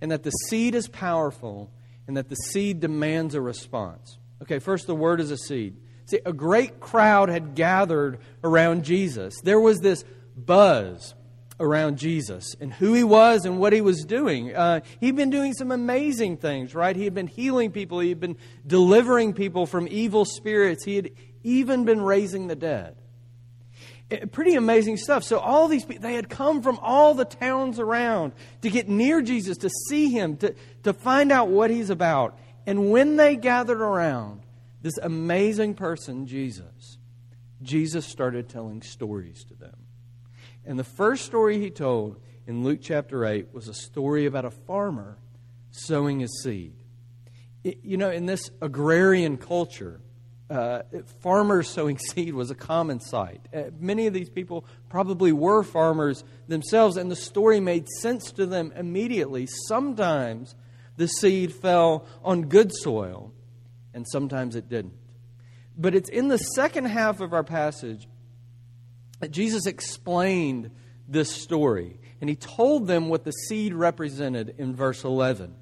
and 0.02 0.12
that 0.12 0.24
the 0.24 0.32
seed 0.32 0.76
is 0.76 0.88
powerful, 0.88 1.72
and 2.08 2.18
that 2.18 2.30
the 2.30 2.36
seed 2.36 2.80
demands 2.80 3.36
a 3.36 3.42
response. 3.42 4.18
Okay, 4.42 4.60
first, 4.60 4.88
the 4.88 4.96
Word 4.96 5.20
is 5.20 5.32
a 5.32 5.38
seed. 5.38 5.76
See, 6.06 6.20
a 6.26 6.34
great 6.34 6.80
crowd 6.80 7.30
had 7.30 7.56
gathered 7.56 8.20
around 8.44 8.84
Jesus. 8.84 9.40
There 9.42 9.60
was 9.60 9.80
this 9.80 10.04
buzz 10.36 11.14
around 11.60 11.98
Jesus 11.98 12.56
and 12.60 12.74
who 12.74 12.94
he 12.94 13.04
was 13.04 13.46
and 13.46 13.60
what 13.60 13.74
he 13.74 13.82
was 13.82 14.06
doing. 14.06 14.56
Uh, 14.56 14.80
he'd 15.00 15.16
been 15.16 15.30
doing 15.30 15.54
some 15.54 15.72
amazing 15.72 16.38
things, 16.38 16.74
right? 16.74 16.96
He 16.96 17.04
had 17.04 17.14
been 17.14 17.28
healing 17.28 17.72
people, 17.72 18.00
he 18.00 18.10
had 18.10 18.20
been 18.20 18.38
delivering 18.66 19.34
people 19.34 19.66
from 19.66 19.88
evil 19.90 20.26
spirits, 20.26 20.86
he 20.86 20.96
had 20.96 21.12
even 21.44 21.86
been 21.86 22.02
raising 22.02 22.48
the 22.48 22.56
dead. 22.56 22.96
Eh, 24.12 24.26
pretty 24.32 24.56
amazing 24.56 24.98
stuff. 24.98 25.24
So 25.24 25.40
all 25.40 25.68
these 25.68 25.86
people, 25.86 26.02
they 26.02 26.16
had 26.16 26.30
come 26.30 26.62
from 26.62 26.80
all 26.82 27.14
the 27.14 27.26
towns 27.26 27.80
around 27.80 28.34
to 28.62 28.70
get 28.70 28.88
near 28.88 29.22
Jesus, 29.22 29.58
to 29.58 29.70
see 29.90 30.10
him, 30.10 30.38
to, 30.38 30.56
to 30.84 30.94
find 30.94 31.32
out 31.32 31.50
what 31.50 31.70
he's 31.70 31.90
about. 31.90 32.38
And 32.66 32.92
when 32.92 33.16
they 33.16 33.36
gathered 33.36 33.82
around 33.82 34.42
this 34.82 34.98
amazing 34.98 35.76
person, 35.76 36.28
Jesus, 36.28 36.98
Jesus 37.62 38.06
started 38.06 38.50
telling 38.50 38.82
stories 38.82 39.44
to 39.46 39.56
them. 39.56 39.76
And 40.66 40.78
the 40.78 40.84
first 40.84 41.26
story 41.26 41.60
he 41.60 41.70
told 41.70 42.22
in 42.48 42.64
Luke 42.64 42.80
chapter 42.82 43.26
8 43.26 43.54
was 43.54 43.68
a 43.68 43.74
story 43.74 44.26
about 44.26 44.46
a 44.46 44.52
farmer 44.52 45.18
sowing 45.72 46.20
his 46.20 46.42
seed. 46.44 46.74
It, 47.64 47.80
you 47.84 47.98
know, 47.98 48.10
in 48.10 48.26
this 48.26 48.50
agrarian 48.62 49.38
culture, 49.38 50.00
uh, 50.50 50.82
farmers 51.22 51.70
sowing 51.74 51.98
seed 51.98 52.34
was 52.34 52.52
a 52.52 52.56
common 52.56 53.00
sight. 53.00 53.42
Uh, 53.54 53.64
many 53.80 54.08
of 54.08 54.14
these 54.14 54.30
people 54.30 54.66
probably 54.90 55.32
were 55.32 55.64
farmers 55.64 56.24
themselves, 56.48 56.98
and 56.98 57.12
the 57.12 57.16
story 57.16 57.60
made 57.60 57.88
sense 58.00 58.32
to 58.34 58.46
them 58.46 58.72
immediately. 58.76 59.48
Sometimes 59.68 60.56
the 61.00 61.08
seed 61.08 61.54
fell 61.54 62.06
on 62.26 62.50
good 62.50 62.74
soil, 62.74 63.32
and 63.94 64.06
sometimes 64.06 64.58
it 64.58 64.68
didn't. 64.68 64.96
But 65.78 65.96
it's 65.96 66.10
in 66.10 66.28
the 66.28 66.38
second 66.38 66.86
half 66.86 67.22
of 67.22 67.32
our 67.32 67.44
passage 67.44 68.06
that 69.22 69.32
Jesus 69.32 69.66
explained 69.66 70.72
this 71.08 71.32
story, 71.32 71.98
and 72.20 72.30
he 72.30 72.36
told 72.36 72.88
them 72.88 73.08
what 73.08 73.24
the 73.24 73.32
seed 73.32 73.74
represented 73.74 74.56
in 74.58 74.76
verse 74.76 75.06
11. 75.06 75.46
And 75.46 75.56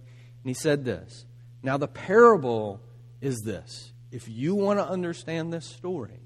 he 0.44 0.56
said 0.56 0.84
this 0.84 1.26
Now, 1.62 1.78
the 1.78 1.88
parable 1.88 2.82
is 3.22 3.40
this 3.46 3.94
if 4.12 4.28
you 4.28 4.56
want 4.56 4.80
to 4.80 4.90
understand 4.90 5.54
this 5.54 5.68
story, 5.68 6.20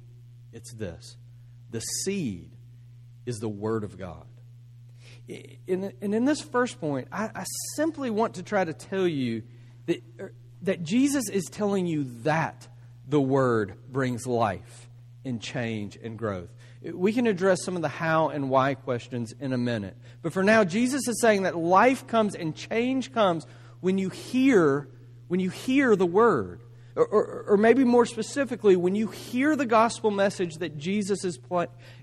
it's 0.54 0.74
this 0.74 1.18
the 1.70 1.82
seed 1.82 2.50
is 3.26 3.40
the 3.40 3.50
Word 3.50 3.84
of 3.84 3.98
God. 3.98 4.26
And 5.28 5.94
in 6.02 6.26
this 6.26 6.42
first 6.42 6.80
point, 6.80 7.08
I 7.12 7.44
simply 7.76 8.10
want 8.10 8.36
to 8.36 8.44
try 8.44 8.64
to 8.64 8.74
tell 8.74 9.08
you 9.08 9.44
that, 9.86 10.04
er, 10.20 10.34
that 10.64 10.84
Jesus 10.84 11.30
is 11.30 11.46
telling 11.46 11.86
you 11.86 12.06
that 12.24 12.68
the 13.08 13.22
Word 13.22 13.76
brings 13.90 14.28
life 14.28 14.90
and 15.24 15.42
change 15.42 15.98
and 16.02 16.18
growth. 16.18 16.50
We 16.84 17.14
can 17.14 17.28
address 17.28 17.64
some 17.64 17.76
of 17.76 17.82
the 17.82 17.90
how 17.90 18.30
and 18.30 18.50
why 18.50 18.74
questions 18.74 19.34
in 19.40 19.54
a 19.54 19.58
minute. 19.58 19.96
But 20.22 20.34
for 20.34 20.44
now, 20.44 20.64
Jesus 20.64 21.08
is 21.08 21.22
saying 21.22 21.44
that 21.44 21.56
life 21.56 22.08
comes 22.08 22.36
and 22.36 22.56
change 22.56 23.14
comes 23.14 23.46
when 23.82 23.98
you 23.98 24.10
hear 24.10 24.88
when 25.32 25.40
you 25.40 25.50
hear 25.50 25.96
the 25.96 26.06
word. 26.06 26.60
Or, 26.96 27.06
or, 27.06 27.46
or, 27.50 27.58
maybe 27.58 27.86
more 27.86 28.06
specifically, 28.06 28.76
when 28.76 28.96
you 28.96 29.08
hear 29.08 29.56
the 29.56 29.66
gospel 29.66 30.12
message 30.12 30.56
that 30.58 30.78
Jesus 30.78 31.24
is, 31.24 31.40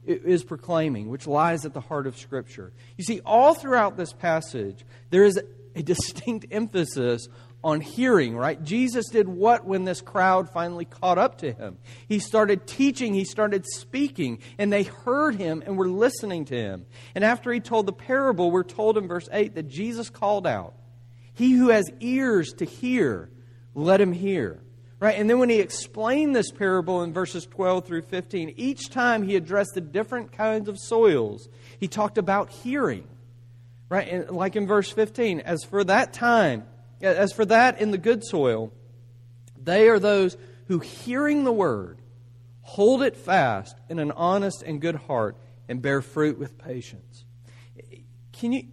is 0.07 0.45
proclaiming, 0.45 1.11
which 1.11 1.27
lies 1.27 1.67
at 1.67 1.75
the 1.75 1.81
heart 1.81 2.07
of 2.07 2.17
Scripture. 2.17 2.73
You 2.97 3.05
see, 3.05 3.21
all 3.21 3.53
throughout 3.53 3.99
this 3.99 4.15
passage, 4.15 4.87
there 5.11 5.25
is 5.25 5.39
a 5.75 5.83
distinct 5.83 6.47
emphasis 6.51 7.29
on 7.63 7.81
hearing, 7.81 8.37
right? 8.37 8.63
Jesus 8.63 9.09
did 9.09 9.29
what 9.29 9.65
when 9.65 9.85
this 9.85 10.01
crowd 10.01 10.49
finally 10.51 10.85
caught 10.85 11.19
up 11.19 11.39
to 11.39 11.53
him? 11.53 11.79
He 12.07 12.19
started 12.19 12.67
teaching, 12.67 13.15
he 13.15 13.25
started 13.25 13.67
speaking, 13.67 14.39
and 14.59 14.73
they 14.73 14.85
heard 14.85 15.35
him 15.35 15.63
and 15.67 15.77
were 15.77 15.89
listening 15.89 16.45
to 16.47 16.57
him. 16.57 16.87
And 17.15 17.25
after 17.25 17.53
he 17.53 17.61
told 17.61 17.87
the 17.87 17.93
parable, 17.93 18.51
we're 18.51 18.63
told 18.63 18.97
in 18.97 19.09
verse 19.09 19.29
8 19.33 19.55
that 19.57 19.69
Jesus 19.69 20.09
called 20.09 20.47
out, 20.47 20.75
He 21.35 21.53
who 21.53 21.69
has 21.69 21.91
ears 22.01 22.53
to 22.55 22.65
hear, 22.65 23.29
let 23.75 24.01
him 24.01 24.13
hear. 24.13 24.61
Right? 25.01 25.17
And 25.17 25.31
then 25.31 25.39
when 25.39 25.49
he 25.49 25.61
explained 25.61 26.35
this 26.35 26.51
parable 26.51 27.03
in 27.05 27.13
verses 27.13 27.47
12 27.47 27.87
through 27.87 28.03
15, 28.03 28.55
each 28.57 28.91
time 28.91 29.23
he 29.23 29.37
addressed 29.37 29.75
the 29.75 29.81
different 29.81 30.33
kinds 30.33 30.69
of 30.69 30.77
soils, 30.79 31.49
he 31.79 31.87
talked 31.87 32.19
about 32.19 32.51
hearing. 32.51 33.07
Right? 33.89 34.09
And 34.09 34.31
like 34.31 34.57
in 34.57 34.67
verse 34.67 34.91
15, 34.91 35.41
as 35.41 35.63
for 35.65 35.85
that 35.85 36.13
time, 36.13 36.67
as 37.01 37.33
for 37.33 37.45
that 37.45 37.81
in 37.81 37.93
the 37.93 37.99
good 37.99 38.25
soil, 38.25 38.73
they 39.63 39.89
are 39.89 40.01
those 40.01 40.37
who, 40.67 40.81
hearing 40.81 41.45
the 41.45 41.53
word, 41.53 42.01
hold 42.63 43.03
it 43.03 43.17
fast 43.17 43.77
in 43.89 43.99
an 43.99 44.11
honest 44.13 44.63
and 44.63 44.81
good 44.81 44.97
heart 44.97 45.37
and 45.69 45.81
bear 45.81 46.03
fruit 46.03 46.39
with 46.39 46.59
patience. 46.59 47.25
Can 48.33 48.53
you? 48.53 48.65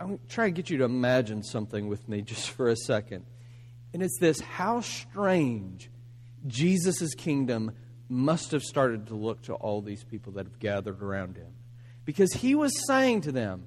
I'm 0.00 0.20
trying 0.28 0.54
to 0.54 0.56
get 0.56 0.70
you 0.70 0.78
to 0.78 0.84
imagine 0.84 1.42
something 1.42 1.88
with 1.88 2.08
me 2.08 2.22
just 2.22 2.50
for 2.50 2.68
a 2.68 2.76
second. 2.76 3.24
And 3.92 4.02
it's 4.02 4.18
this 4.18 4.40
how 4.40 4.80
strange 4.80 5.90
Jesus' 6.46 7.14
kingdom 7.14 7.72
must 8.08 8.52
have 8.52 8.62
started 8.62 9.08
to 9.08 9.14
look 9.14 9.42
to 9.42 9.54
all 9.54 9.82
these 9.82 10.04
people 10.04 10.32
that 10.34 10.46
have 10.46 10.58
gathered 10.58 11.02
around 11.02 11.36
him. 11.36 11.52
Because 12.04 12.32
he 12.32 12.54
was 12.54 12.86
saying 12.86 13.22
to 13.22 13.32
them, 13.32 13.66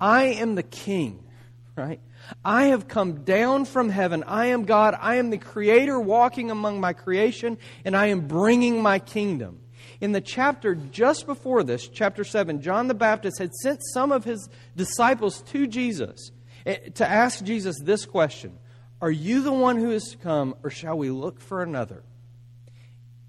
I 0.00 0.24
am 0.24 0.54
the 0.54 0.62
king, 0.62 1.24
right? 1.76 2.00
I 2.44 2.64
have 2.64 2.88
come 2.88 3.24
down 3.24 3.64
from 3.64 3.88
heaven. 3.88 4.22
I 4.24 4.46
am 4.46 4.64
God. 4.64 4.96
I 5.00 5.16
am 5.16 5.30
the 5.30 5.38
creator 5.38 5.98
walking 5.98 6.50
among 6.50 6.80
my 6.80 6.92
creation, 6.92 7.58
and 7.84 7.96
I 7.96 8.06
am 8.06 8.26
bringing 8.26 8.82
my 8.82 8.98
kingdom. 8.98 9.60
In 10.00 10.12
the 10.12 10.20
chapter 10.20 10.74
just 10.74 11.26
before 11.26 11.62
this, 11.62 11.88
chapter 11.88 12.24
7, 12.24 12.62
John 12.62 12.88
the 12.88 12.94
Baptist 12.94 13.38
had 13.38 13.54
sent 13.54 13.80
some 13.94 14.12
of 14.12 14.24
his 14.24 14.48
disciples 14.76 15.42
to 15.42 15.66
Jesus 15.66 16.32
eh, 16.64 16.76
to 16.94 17.08
ask 17.08 17.44
Jesus 17.44 17.76
this 17.82 18.06
question 18.06 18.58
Are 19.00 19.10
you 19.10 19.42
the 19.42 19.52
one 19.52 19.76
who 19.76 19.90
is 19.90 20.10
to 20.10 20.18
come, 20.18 20.54
or 20.62 20.70
shall 20.70 20.98
we 20.98 21.10
look 21.10 21.40
for 21.40 21.62
another? 21.62 22.02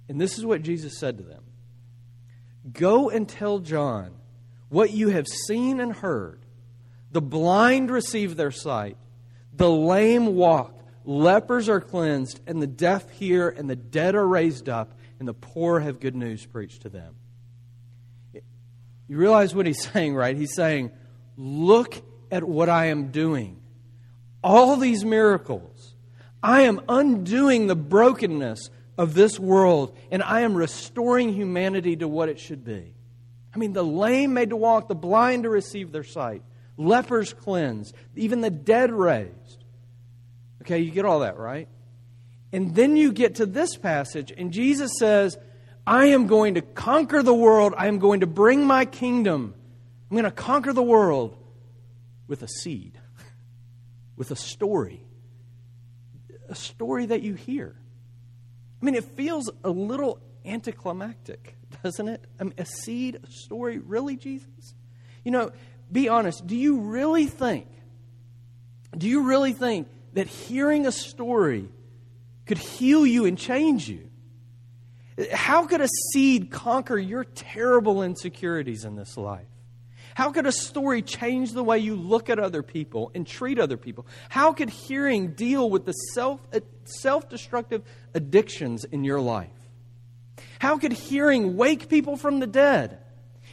And 0.09 0.19
this 0.19 0.37
is 0.37 0.45
what 0.45 0.61
Jesus 0.61 0.97
said 0.99 1.17
to 1.17 1.23
them 1.23 1.43
Go 2.71 3.09
and 3.09 3.27
tell 3.27 3.59
John 3.59 4.11
what 4.69 4.91
you 4.91 5.09
have 5.09 5.27
seen 5.27 5.79
and 5.79 5.93
heard. 5.93 6.45
The 7.11 7.21
blind 7.21 7.91
receive 7.91 8.35
their 8.35 8.51
sight, 8.51 8.97
the 9.53 9.69
lame 9.69 10.35
walk, 10.35 10.73
lepers 11.03 11.67
are 11.67 11.81
cleansed, 11.81 12.39
and 12.47 12.61
the 12.61 12.67
deaf 12.67 13.09
hear, 13.11 13.49
and 13.49 13.69
the 13.69 13.75
dead 13.75 14.15
are 14.15 14.27
raised 14.27 14.69
up, 14.69 14.97
and 15.19 15.27
the 15.27 15.33
poor 15.33 15.79
have 15.79 15.99
good 15.99 16.15
news 16.15 16.45
preached 16.45 16.83
to 16.83 16.89
them. 16.89 17.15
You 19.07 19.17
realize 19.17 19.53
what 19.53 19.65
he's 19.65 19.83
saying, 19.91 20.15
right? 20.15 20.35
He's 20.35 20.55
saying, 20.55 20.91
Look 21.37 22.01
at 22.29 22.43
what 22.43 22.69
I 22.69 22.87
am 22.87 23.11
doing. 23.11 23.60
All 24.43 24.77
these 24.77 25.05
miracles. 25.05 25.95
I 26.43 26.61
am 26.61 26.81
undoing 26.89 27.67
the 27.67 27.75
brokenness 27.75 28.69
of 28.97 29.13
this 29.13 29.39
world, 29.39 29.95
and 30.09 30.23
I 30.23 30.41
am 30.41 30.55
restoring 30.55 31.33
humanity 31.33 31.95
to 31.97 32.07
what 32.07 32.29
it 32.29 32.39
should 32.39 32.63
be. 32.63 32.93
I 33.53 33.57
mean, 33.57 33.73
the 33.73 33.83
lame 33.83 34.33
made 34.33 34.49
to 34.49 34.55
walk, 34.55 34.87
the 34.87 34.95
blind 34.95 35.43
to 35.43 35.49
receive 35.49 35.91
their 35.91 36.03
sight, 36.03 36.41
lepers 36.77 37.33
cleansed, 37.33 37.95
even 38.15 38.41
the 38.41 38.49
dead 38.49 38.91
raised. 38.91 39.63
Okay, 40.61 40.79
you 40.79 40.91
get 40.91 41.05
all 41.05 41.19
that, 41.19 41.37
right? 41.37 41.67
And 42.53 42.75
then 42.75 42.95
you 42.95 43.11
get 43.11 43.35
to 43.35 43.45
this 43.45 43.75
passage, 43.77 44.31
and 44.35 44.51
Jesus 44.51 44.91
says, 44.99 45.37
I 45.85 46.07
am 46.07 46.27
going 46.27 46.55
to 46.55 46.61
conquer 46.61 47.23
the 47.23 47.33
world. 47.33 47.73
I 47.77 47.87
am 47.87 47.97
going 47.99 48.19
to 48.19 48.27
bring 48.27 48.65
my 48.65 48.85
kingdom. 48.85 49.55
I'm 50.09 50.15
going 50.15 50.25
to 50.25 50.31
conquer 50.31 50.73
the 50.73 50.83
world 50.83 51.37
with 52.27 52.43
a 52.43 52.47
seed, 52.47 52.99
with 54.15 54.31
a 54.31 54.35
story, 54.35 55.03
a 56.49 56.55
story 56.55 57.07
that 57.07 57.21
you 57.21 57.33
hear. 57.33 57.75
I 58.81 58.85
mean, 58.85 58.95
it 58.95 59.03
feels 59.03 59.49
a 59.63 59.69
little 59.69 60.19
anticlimactic, 60.45 61.55
doesn't 61.83 62.07
it? 62.07 62.25
I 62.39 62.45
mean, 62.45 62.53
a 62.57 62.65
seed, 62.65 63.19
a 63.23 63.31
story, 63.31 63.77
really, 63.77 64.17
Jesus? 64.17 64.73
You 65.23 65.31
know, 65.31 65.51
be 65.91 66.09
honest, 66.09 66.47
do 66.47 66.55
you 66.55 66.79
really 66.79 67.27
think, 67.27 67.67
do 68.97 69.07
you 69.07 69.23
really 69.23 69.53
think 69.53 69.87
that 70.13 70.27
hearing 70.27 70.85
a 70.87 70.91
story 70.91 71.69
could 72.45 72.57
heal 72.57 73.05
you 73.05 73.25
and 73.25 73.37
change 73.37 73.87
you? 73.87 74.09
How 75.31 75.67
could 75.67 75.81
a 75.81 75.87
seed 76.13 76.49
conquer 76.49 76.97
your 76.97 77.23
terrible 77.23 78.01
insecurities 78.01 78.83
in 78.85 78.95
this 78.95 79.17
life? 79.17 79.45
How 80.15 80.31
could 80.31 80.45
a 80.45 80.51
story 80.51 81.01
change 81.01 81.53
the 81.53 81.63
way 81.63 81.79
you 81.79 81.95
look 81.95 82.29
at 82.29 82.39
other 82.39 82.63
people 82.63 83.11
and 83.15 83.25
treat 83.25 83.59
other 83.59 83.77
people? 83.77 84.05
How 84.29 84.53
could 84.53 84.69
hearing 84.69 85.33
deal 85.33 85.69
with 85.69 85.85
the 85.85 85.93
self 85.93 86.41
uh, 86.53 86.59
self 86.85 87.29
destructive 87.29 87.83
addictions 88.13 88.83
in 88.83 89.03
your 89.03 89.21
life? 89.21 89.49
How 90.59 90.77
could 90.77 90.93
hearing 90.93 91.57
wake 91.57 91.89
people 91.89 92.17
from 92.17 92.39
the 92.39 92.47
dead? 92.47 92.99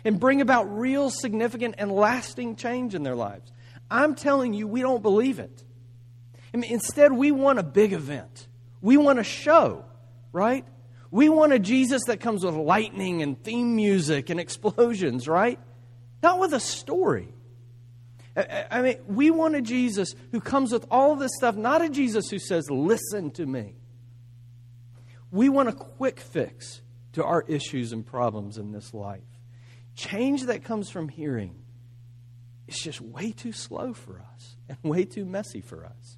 and 0.04 0.18
bring 0.18 0.40
about 0.40 0.64
real, 0.78 1.10
significant, 1.10 1.74
and 1.78 1.90
lasting 1.92 2.56
change 2.56 2.94
in 2.94 3.02
their 3.02 3.16
lives. 3.16 3.52
I'm 3.90 4.14
telling 4.14 4.54
you, 4.54 4.66
we 4.66 4.80
don't 4.80 5.02
believe 5.02 5.38
it. 5.38 5.64
I 6.52 6.56
mean, 6.56 6.70
instead, 6.70 7.12
we 7.12 7.30
want 7.30 7.58
a 7.58 7.62
big 7.62 7.92
event. 7.92 8.48
We 8.80 8.96
want 8.96 9.18
a 9.18 9.24
show, 9.24 9.84
right? 10.32 10.64
We 11.10 11.28
want 11.28 11.52
a 11.52 11.58
Jesus 11.58 12.04
that 12.06 12.20
comes 12.20 12.44
with 12.44 12.54
lightning 12.54 13.22
and 13.22 13.42
theme 13.42 13.76
music 13.76 14.30
and 14.30 14.38
explosions, 14.38 15.26
right? 15.26 15.58
Not 16.22 16.38
with 16.38 16.52
a 16.52 16.60
story. 16.60 17.28
I 18.36 18.82
mean, 18.82 18.98
we 19.06 19.30
want 19.30 19.56
a 19.56 19.62
Jesus 19.62 20.14
who 20.30 20.40
comes 20.40 20.72
with 20.72 20.86
all 20.90 21.16
this 21.16 21.32
stuff, 21.36 21.56
not 21.56 21.82
a 21.82 21.88
Jesus 21.88 22.28
who 22.30 22.38
says, 22.38 22.70
Listen 22.70 23.30
to 23.32 23.46
me. 23.46 23.74
We 25.30 25.48
want 25.48 25.68
a 25.68 25.72
quick 25.72 26.20
fix 26.20 26.80
to 27.14 27.24
our 27.24 27.44
issues 27.48 27.92
and 27.92 28.06
problems 28.06 28.58
in 28.58 28.72
this 28.72 28.94
life. 28.94 29.22
change 29.96 30.44
that 30.44 30.62
comes 30.62 30.88
from 30.88 31.08
hearing 31.08 31.54
is 32.68 32.78
just 32.78 33.00
way 33.00 33.32
too 33.32 33.50
slow 33.52 33.92
for 33.92 34.22
us 34.34 34.56
and 34.68 34.78
way 34.84 35.04
too 35.04 35.24
messy 35.24 35.60
for 35.60 35.84
us. 35.84 36.16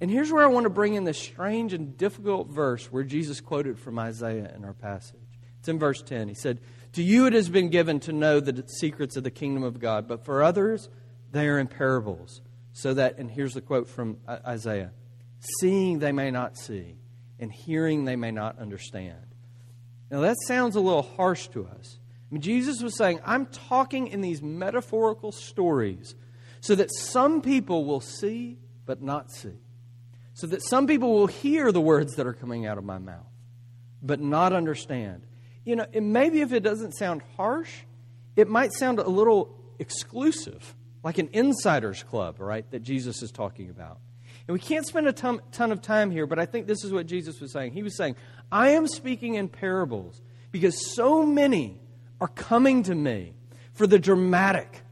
And 0.00 0.10
here's 0.10 0.32
where 0.32 0.42
I 0.42 0.46
want 0.46 0.64
to 0.64 0.70
bring 0.70 0.94
in 0.94 1.04
this 1.04 1.18
strange 1.18 1.72
and 1.72 1.96
difficult 1.96 2.48
verse 2.48 2.90
where 2.92 3.02
Jesus 3.02 3.40
quoted 3.40 3.78
from 3.78 3.98
Isaiah 3.98 4.52
in 4.54 4.64
our 4.64 4.74
passage. 4.74 5.20
It's 5.58 5.68
in 5.68 5.78
verse 5.78 6.02
10. 6.02 6.28
He 6.28 6.34
said, 6.34 6.60
To 6.96 7.02
you 7.02 7.26
it 7.26 7.34
has 7.34 7.50
been 7.50 7.68
given 7.68 8.00
to 8.00 8.12
know 8.14 8.40
the 8.40 8.66
secrets 8.66 9.18
of 9.18 9.22
the 9.22 9.30
kingdom 9.30 9.62
of 9.62 9.78
God, 9.78 10.08
but 10.08 10.24
for 10.24 10.42
others, 10.42 10.88
they 11.30 11.46
are 11.46 11.58
in 11.58 11.66
parables. 11.66 12.40
So 12.72 12.94
that, 12.94 13.18
and 13.18 13.30
here's 13.30 13.52
the 13.52 13.60
quote 13.60 13.86
from 13.86 14.16
uh, 14.26 14.38
Isaiah 14.46 14.92
seeing 15.60 15.98
they 15.98 16.12
may 16.12 16.30
not 16.30 16.56
see, 16.56 16.96
and 17.38 17.52
hearing 17.52 18.06
they 18.06 18.16
may 18.16 18.30
not 18.30 18.58
understand. 18.58 19.26
Now 20.10 20.22
that 20.22 20.36
sounds 20.46 20.74
a 20.74 20.80
little 20.80 21.02
harsh 21.02 21.48
to 21.48 21.66
us. 21.66 21.98
I 21.98 22.34
mean, 22.34 22.40
Jesus 22.40 22.82
was 22.82 22.96
saying, 22.96 23.20
I'm 23.26 23.44
talking 23.44 24.06
in 24.06 24.22
these 24.22 24.40
metaphorical 24.40 25.32
stories 25.32 26.14
so 26.62 26.74
that 26.76 26.90
some 26.90 27.42
people 27.42 27.84
will 27.84 28.00
see 28.00 28.56
but 28.86 29.02
not 29.02 29.30
see. 29.30 29.58
So 30.32 30.46
that 30.46 30.62
some 30.62 30.86
people 30.86 31.12
will 31.12 31.26
hear 31.26 31.72
the 31.72 31.80
words 31.82 32.14
that 32.14 32.26
are 32.26 32.32
coming 32.32 32.64
out 32.64 32.78
of 32.78 32.84
my 32.84 32.96
mouth 32.96 33.26
but 34.02 34.20
not 34.20 34.52
understand. 34.52 35.26
You 35.66 35.76
know, 35.76 35.86
maybe 35.92 36.40
if 36.40 36.52
it 36.52 36.60
doesn't 36.60 36.92
sound 36.92 37.22
harsh, 37.36 37.70
it 38.36 38.48
might 38.48 38.72
sound 38.72 39.00
a 39.00 39.08
little 39.08 39.54
exclusive, 39.80 40.74
like 41.02 41.18
an 41.18 41.28
insider's 41.32 42.04
club, 42.04 42.40
right, 42.40 42.70
that 42.70 42.84
Jesus 42.84 43.20
is 43.20 43.32
talking 43.32 43.68
about. 43.68 43.98
And 44.46 44.54
we 44.54 44.60
can't 44.60 44.86
spend 44.86 45.08
a 45.08 45.12
ton, 45.12 45.40
ton 45.50 45.72
of 45.72 45.82
time 45.82 46.12
here, 46.12 46.24
but 46.26 46.38
I 46.38 46.46
think 46.46 46.68
this 46.68 46.84
is 46.84 46.92
what 46.92 47.06
Jesus 47.06 47.40
was 47.40 47.52
saying. 47.52 47.72
He 47.72 47.82
was 47.82 47.96
saying, 47.96 48.14
I 48.52 48.70
am 48.70 48.86
speaking 48.86 49.34
in 49.34 49.48
parables 49.48 50.22
because 50.52 50.94
so 50.94 51.26
many 51.26 51.80
are 52.20 52.28
coming 52.28 52.84
to 52.84 52.94
me 52.94 53.34
for 53.74 53.88
the 53.88 53.98
dramatic, 53.98 54.82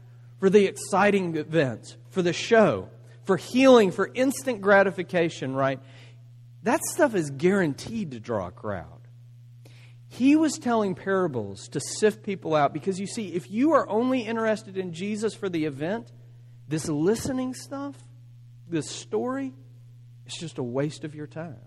for 0.41 0.49
the 0.49 0.65
exciting 0.65 1.37
events, 1.37 1.95
for 2.09 2.21
the 2.21 2.33
show, 2.33 2.89
for 3.23 3.37
healing, 3.37 3.91
for 3.91 4.11
instant 4.13 4.59
gratification, 4.59 5.55
right? 5.55 5.79
That 6.63 6.81
stuff 6.83 7.15
is 7.15 7.29
guaranteed 7.29 8.11
to 8.11 8.19
draw 8.19 8.47
a 8.47 8.51
crowd. 8.51 9.04
He 10.17 10.37
was 10.37 10.57
telling 10.57 10.95
parables 10.95 11.67
to 11.69 11.81
sift 11.81 12.23
people 12.23 12.55
out 12.55 12.73
because 12.73 12.99
you 12.99 13.07
see, 13.07 13.33
if 13.33 13.51
you 13.51 13.73
are 13.73 13.87
only 13.89 14.21
interested 14.21 14.77
in 14.77 14.93
Jesus 14.93 15.33
for 15.33 15.49
the 15.49 15.65
event, 15.65 16.11
this 16.69 16.87
listening 16.87 17.53
stuff, 17.53 17.95
this 18.67 18.89
story, 18.89 19.53
it's 20.25 20.37
just 20.37 20.57
a 20.57 20.63
waste 20.63 21.03
of 21.03 21.15
your 21.15 21.27
time. 21.27 21.59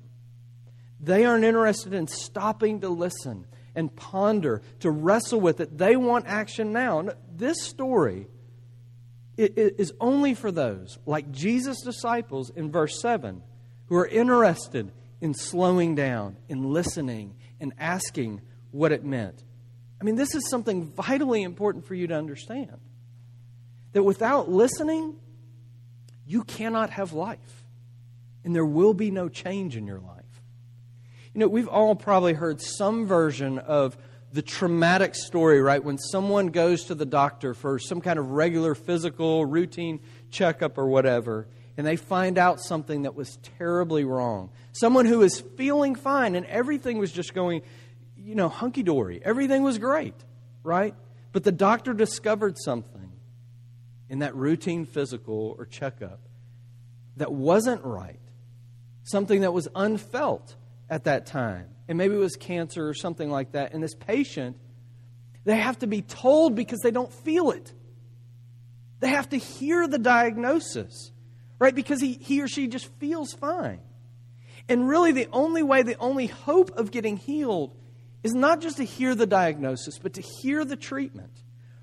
They 0.98 1.26
aren't 1.26 1.44
interested 1.44 1.92
in 1.92 2.06
stopping 2.06 2.80
to 2.80 2.88
listen 2.88 3.46
and 3.74 3.94
ponder, 3.94 4.62
to 4.80 4.90
wrestle 4.90 5.40
with 5.40 5.60
it. 5.60 5.76
They 5.76 5.96
want 5.96 6.26
action 6.26 6.72
now. 6.72 7.06
This 7.30 7.62
story 7.62 8.28
is 9.36 9.92
only 10.00 10.34
for 10.34 10.50
those, 10.50 10.98
like 11.04 11.30
Jesus' 11.30 11.82
disciples 11.82 12.50
in 12.50 12.72
verse 12.72 12.98
7, 13.00 13.42
who 13.86 13.96
are 13.96 14.06
interested 14.06 14.90
in 15.20 15.34
slowing 15.34 15.94
down, 15.94 16.36
in 16.48 16.72
listening, 16.72 17.34
and 17.60 17.72
asking 17.78 18.40
what 18.70 18.92
it 18.92 19.04
meant. 19.04 19.42
I 20.00 20.04
mean, 20.04 20.16
this 20.16 20.34
is 20.34 20.48
something 20.48 20.84
vitally 20.84 21.42
important 21.42 21.86
for 21.86 21.94
you 21.94 22.06
to 22.06 22.14
understand. 22.14 22.78
That 23.92 24.02
without 24.02 24.50
listening, 24.50 25.16
you 26.26 26.44
cannot 26.44 26.90
have 26.90 27.12
life, 27.12 27.64
and 28.44 28.54
there 28.54 28.66
will 28.66 28.94
be 28.94 29.10
no 29.10 29.28
change 29.28 29.76
in 29.76 29.86
your 29.86 29.98
life. 29.98 30.14
You 31.34 31.40
know, 31.40 31.48
we've 31.48 31.68
all 31.68 31.94
probably 31.94 32.34
heard 32.34 32.60
some 32.60 33.06
version 33.06 33.58
of 33.58 33.96
the 34.32 34.42
traumatic 34.42 35.14
story, 35.14 35.60
right? 35.60 35.82
When 35.82 35.96
someone 35.96 36.48
goes 36.48 36.84
to 36.84 36.94
the 36.94 37.06
doctor 37.06 37.54
for 37.54 37.78
some 37.78 38.00
kind 38.00 38.18
of 38.18 38.30
regular 38.30 38.74
physical, 38.74 39.46
routine 39.46 40.00
checkup 40.30 40.76
or 40.76 40.86
whatever, 40.86 41.48
and 41.78 41.87
they 41.87 41.97
find 41.97 42.38
out 42.38 42.61
something 42.61 43.02
that 43.02 43.14
was 43.14 43.38
terribly 43.56 44.04
wrong. 44.04 44.50
Someone 44.73 45.06
who 45.06 45.23
is 45.23 45.40
feeling 45.56 45.94
fine 45.94 46.35
and 46.35 46.44
everything 46.47 46.99
was 46.99 47.12
just 47.12 47.32
going, 47.32 47.62
you 48.16 48.35
know, 48.35 48.49
hunky 48.49 48.82
dory. 48.82 49.20
Everything 49.25 49.62
was 49.62 49.79
great, 49.79 50.16
right? 50.64 50.94
But 51.33 51.44
the 51.44 51.52
doctor 51.52 51.94
discovered 51.94 52.57
something 52.59 53.12
in 54.09 54.18
that 54.18 54.35
routine 54.35 54.87
physical 54.87 55.55
or 55.57 55.66
checkup 55.66 56.18
that 57.16 57.33
wasn't 57.33 57.85
right, 57.85 58.18
something 59.05 59.42
that 59.42 59.52
was 59.52 59.68
unfelt 59.74 60.57
at 60.90 61.05
that 61.05 61.26
time. 61.26 61.68
And 61.87 61.96
maybe 61.96 62.16
it 62.16 62.18
was 62.18 62.35
cancer 62.35 62.88
or 62.88 62.94
something 62.94 63.31
like 63.31 63.52
that. 63.52 63.72
And 63.72 63.81
this 63.81 63.94
patient, 63.94 64.57
they 65.44 65.57
have 65.57 65.79
to 65.79 65.87
be 65.87 66.02
told 66.02 66.57
because 66.57 66.81
they 66.81 66.90
don't 66.90 67.12
feel 67.12 67.52
it. 67.52 67.72
They 68.98 69.11
have 69.11 69.29
to 69.29 69.37
hear 69.37 69.87
the 69.87 69.98
diagnosis, 69.98 71.12
right? 71.59 71.75
Because 71.75 72.01
he, 72.01 72.14
he 72.14 72.42
or 72.42 72.49
she 72.49 72.66
just 72.66 72.87
feels 72.99 73.33
fine. 73.33 73.81
And 74.68 74.88
really, 74.88 75.12
the 75.12 75.29
only 75.33 75.62
way, 75.62 75.83
the 75.83 75.97
only 75.99 76.27
hope 76.27 76.77
of 76.77 76.90
getting 76.90 77.16
healed 77.16 77.75
is 78.23 78.35
not 78.35 78.61
just 78.61 78.77
to 78.79 78.85
hear 78.85 79.14
the 79.14 79.27
diagnosis, 79.27 79.99
but 79.99 80.14
to 80.14 80.21
hear 80.21 80.64
the 80.64 80.77
treatment, 80.77 81.33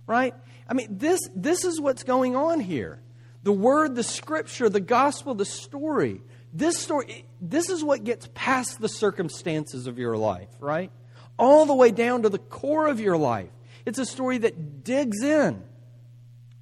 right? 0.06 0.36
I 0.68 0.74
mean, 0.74 0.98
this, 0.98 1.20
this 1.36 1.64
is 1.66 1.80
what's 1.80 2.04
going 2.04 2.36
on 2.36 2.60
here. 2.60 3.02
The 3.44 3.52
word, 3.52 3.96
the 3.96 4.04
scripture, 4.04 4.70
the 4.70 4.80
gospel, 4.80 5.36
the 5.36 5.46
story 5.46 6.22
this 6.56 6.78
story, 6.78 7.26
this 7.42 7.70
is 7.70 7.84
what 7.84 8.06
gets 8.06 8.30
past 8.34 8.80
the 8.80 8.88
circumstances 8.88 9.88
of 9.88 10.00
your 10.00 10.16
life, 10.16 10.48
right? 10.62 10.90
All 11.38 11.66
the 11.66 11.76
way 11.76 11.92
down 11.92 12.22
to 12.22 12.30
the 12.30 12.40
core 12.40 12.88
of 12.88 13.02
your 13.02 13.18
life. 13.18 13.50
It's 13.86 14.00
a 14.00 14.06
story 14.06 14.38
that 14.40 14.86
digs 14.86 15.22
in 15.22 15.62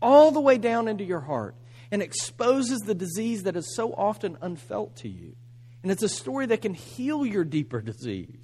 all 0.02 0.32
the 0.32 0.42
way 0.42 0.58
down 0.58 0.88
into 0.88 1.04
your 1.04 1.20
heart 1.20 1.56
and 1.94 2.02
exposes 2.02 2.80
the 2.80 2.96
disease 2.96 3.44
that 3.44 3.56
is 3.56 3.76
so 3.76 3.94
often 3.94 4.36
unfelt 4.42 4.96
to 4.96 5.08
you. 5.08 5.36
And 5.84 5.92
it's 5.92 6.02
a 6.02 6.10
story 6.10 6.48
that 6.48 6.64
can 6.64 6.74
heal 6.74 7.24
your 7.24 7.44
deeper 7.44 7.82
disease. 7.82 8.40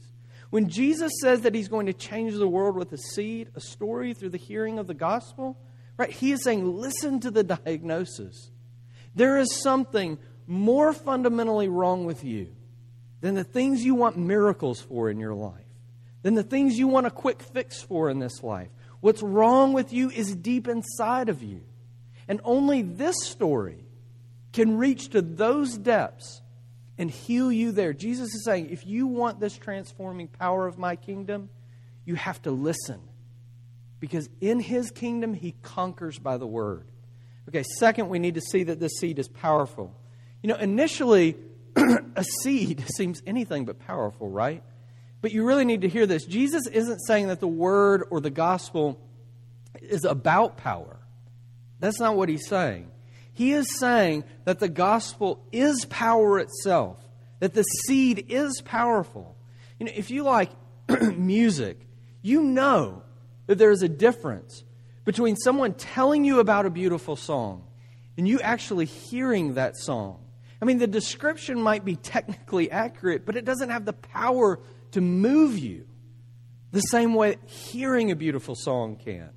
When 0.52 0.70
Jesus 0.70 1.12
says 1.20 1.42
that 1.42 1.56
he's 1.56 1.68
going 1.68 1.88
to 1.88 1.94
change 1.94 2.36
the 2.36 2.48
world 2.48 2.76
with 2.76 2.94
a 2.94 2.98
seed, 3.00 3.50
a 3.56 3.60
story 3.60 4.14
through 4.14 4.30
the 4.30 4.38
hearing 4.38 4.78
of 4.78 4.86
the 4.86 4.94
gospel, 4.94 5.58
right? 5.98 6.12
He 6.12 6.32
is 6.32 6.44
saying, 6.44 6.78
listen 6.78 7.22
to 7.22 7.32
the 7.32 7.44
diagnosis. 7.44 8.52
There 9.16 9.40
is 9.40 9.52
something 9.64 10.20
more 10.46 10.94
fundamentally 10.94 11.70
wrong 11.70 12.06
with 12.06 12.24
you 12.24 12.56
than 13.22 13.34
the 13.34 13.44
things 13.44 13.84
you 13.84 13.96
want 13.96 14.16
miracles 14.16 14.80
for 14.80 15.10
in 15.10 15.20
your 15.20 15.34
life, 15.34 15.66
than 16.22 16.36
the 16.36 16.44
things 16.44 16.78
you 16.78 16.88
want 16.88 17.08
a 17.08 17.12
quick 17.12 17.42
fix 17.42 17.82
for 17.82 18.12
in 18.12 18.20
this 18.20 18.44
life. 18.44 18.70
What's 19.00 19.24
wrong 19.24 19.74
with 19.74 19.92
you 19.92 20.12
is 20.12 20.36
deep 20.36 20.68
inside 20.68 21.30
of 21.30 21.42
you. 21.42 21.62
And 22.30 22.40
only 22.46 22.84
this 22.84 23.16
story 23.24 23.84
can 24.54 24.78
reach 24.78 25.10
to 25.10 25.22
those 25.22 25.78
depths 25.78 26.42
and 26.98 27.10
heal 27.10 27.52
you 27.52 27.72
there. 27.72 27.92
Jesus 27.92 28.34
is 28.36 28.46
saying, 28.46 28.70
if 28.70 28.86
you 28.86 29.08
want 29.08 29.40
this 29.40 29.58
transforming 29.58 30.28
power 30.28 30.68
of 30.68 30.78
my 30.78 30.96
kingdom, 30.96 31.50
you 32.06 32.14
have 32.16 32.40
to 32.44 32.52
listen. 32.52 33.00
Because 34.00 34.30
in 34.40 34.60
his 34.60 34.92
kingdom, 34.92 35.34
he 35.34 35.56
conquers 35.64 36.20
by 36.20 36.38
the 36.38 36.46
word. 36.46 36.86
Okay, 37.50 37.64
second, 37.80 38.10
we 38.10 38.20
need 38.20 38.36
to 38.36 38.42
see 38.42 38.64
that 38.64 38.80
this 38.80 38.94
seed 39.00 39.18
is 39.18 39.28
powerful. 39.28 39.92
You 40.44 40.50
know, 40.50 40.56
initially, 40.56 41.36
a 42.16 42.24
seed 42.44 42.84
seems 42.96 43.24
anything 43.26 43.66
but 43.66 43.80
powerful, 43.80 44.30
right? 44.30 44.62
But 45.22 45.32
you 45.32 45.46
really 45.46 45.66
need 45.66 45.82
to 45.82 45.90
hear 45.90 46.06
this. 46.06 46.26
Jesus 46.26 46.68
isn't 46.68 47.00
saying 47.00 47.28
that 47.30 47.40
the 47.40 47.48
word 47.48 48.04
or 48.12 48.22
the 48.22 48.30
gospel 48.30 49.02
is 49.82 50.06
about 50.06 50.58
power. 50.58 50.99
That's 51.80 52.00
not 52.00 52.16
what 52.16 52.30
he's 52.30 52.48
saying. 52.48 52.92
He 53.34 53.54
is 53.54 53.78
saying 53.78 54.26
that 54.46 54.60
the 54.60 54.68
gospel 54.68 55.46
is 55.52 55.86
power 55.86 56.40
itself, 56.40 56.98
that 57.40 57.54
the 57.54 57.64
seed 57.64 58.26
is 58.30 58.62
powerful. 58.62 59.38
You 59.80 59.86
know, 59.86 59.92
if 59.96 60.12
you 60.12 60.24
like 60.24 60.52
music, 61.16 61.80
you 62.22 62.42
know 62.44 63.04
that 63.48 63.58
there 63.58 63.72
is 63.72 63.82
a 63.82 63.90
difference 63.90 64.64
between 65.06 65.38
someone 65.38 65.74
telling 65.74 66.26
you 66.26 66.40
about 66.40 66.66
a 66.66 66.70
beautiful 66.70 67.16
song 67.16 67.66
and 68.18 68.28
you 68.28 68.42
actually 68.42 68.86
hearing 68.86 69.54
that 69.54 69.78
song 69.78 70.20
I 70.62 70.66
mean, 70.66 70.78
the 70.78 70.88
description 70.88 71.62
might 71.62 71.86
be 71.86 71.96
technically 71.96 72.70
accurate, 72.70 73.26
but 73.26 73.36
it 73.36 73.46
doesn't 73.46 73.70
have 73.70 73.86
the 73.86 73.94
power 73.94 74.60
to 74.92 75.02
move 75.02 75.58
you 75.58 75.86
the 76.72 76.82
same 76.82 77.14
way 77.14 77.38
hearing 77.46 78.12
a 78.12 78.16
beautiful 78.16 78.56
song 78.56 78.98
can. 78.98 79.30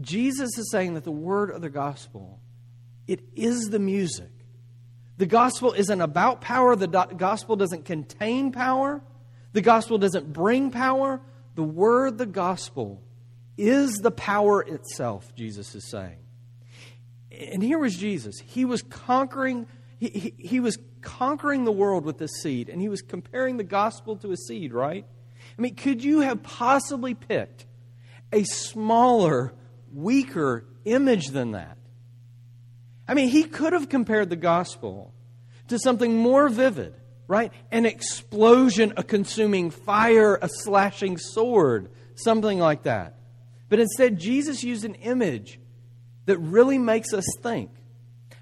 Jesus 0.00 0.56
is 0.58 0.70
saying 0.70 0.94
that 0.94 1.04
the 1.04 1.10
word 1.10 1.50
of 1.50 1.60
the 1.60 1.70
gospel, 1.70 2.40
it 3.06 3.20
is 3.34 3.70
the 3.70 3.78
music. 3.78 4.30
The 5.18 5.26
gospel 5.26 5.72
isn't 5.72 6.00
about 6.00 6.40
power, 6.40 6.76
the 6.76 6.86
do- 6.86 7.16
gospel 7.16 7.56
doesn't 7.56 7.84
contain 7.84 8.52
power, 8.52 9.02
the 9.52 9.60
gospel 9.60 9.98
doesn't 9.98 10.32
bring 10.32 10.70
power. 10.70 11.20
The 11.56 11.64
word, 11.64 12.16
the 12.16 12.26
gospel, 12.26 13.02
is 13.58 13.96
the 13.96 14.12
power 14.12 14.62
itself, 14.62 15.34
Jesus 15.34 15.74
is 15.74 15.90
saying 15.90 16.20
and 17.40 17.62
here 17.62 17.78
was 17.78 17.96
Jesus. 17.96 18.38
He 18.38 18.64
was 18.64 18.82
conquering. 18.82 19.66
He, 19.98 20.08
he, 20.08 20.34
he, 20.38 20.60
was 20.60 20.78
conquering 21.00 21.64
the 21.64 21.72
world 21.72 22.04
with 22.04 22.18
this 22.18 22.30
seed, 22.42 22.68
and 22.68 22.80
he 22.80 22.88
was 22.88 23.02
comparing 23.02 23.56
the 23.56 23.64
gospel 23.64 24.16
to 24.16 24.32
a 24.32 24.36
seed, 24.36 24.72
right? 24.72 25.04
I 25.58 25.60
mean, 25.60 25.74
could 25.74 26.02
you 26.02 26.20
have 26.20 26.42
possibly 26.42 27.14
picked 27.14 27.66
a 28.32 28.44
smaller, 28.44 29.52
weaker 29.92 30.66
image 30.84 31.28
than 31.28 31.52
that. 31.52 31.76
I 33.06 33.14
mean, 33.14 33.28
he 33.28 33.44
could 33.44 33.72
have 33.72 33.88
compared 33.88 34.30
the 34.30 34.36
gospel 34.36 35.12
to 35.68 35.78
something 35.78 36.16
more 36.16 36.48
vivid, 36.48 36.94
right? 37.26 37.52
An 37.70 37.86
explosion, 37.86 38.92
a 38.96 39.02
consuming 39.02 39.70
fire, 39.70 40.38
a 40.40 40.48
slashing 40.48 41.18
sword, 41.18 41.90
something 42.14 42.58
like 42.58 42.84
that. 42.84 43.16
But 43.68 43.80
instead, 43.80 44.18
Jesus 44.18 44.64
used 44.64 44.84
an 44.84 44.94
image 44.96 45.60
that 46.26 46.38
really 46.38 46.78
makes 46.78 47.12
us 47.12 47.24
think. 47.42 47.70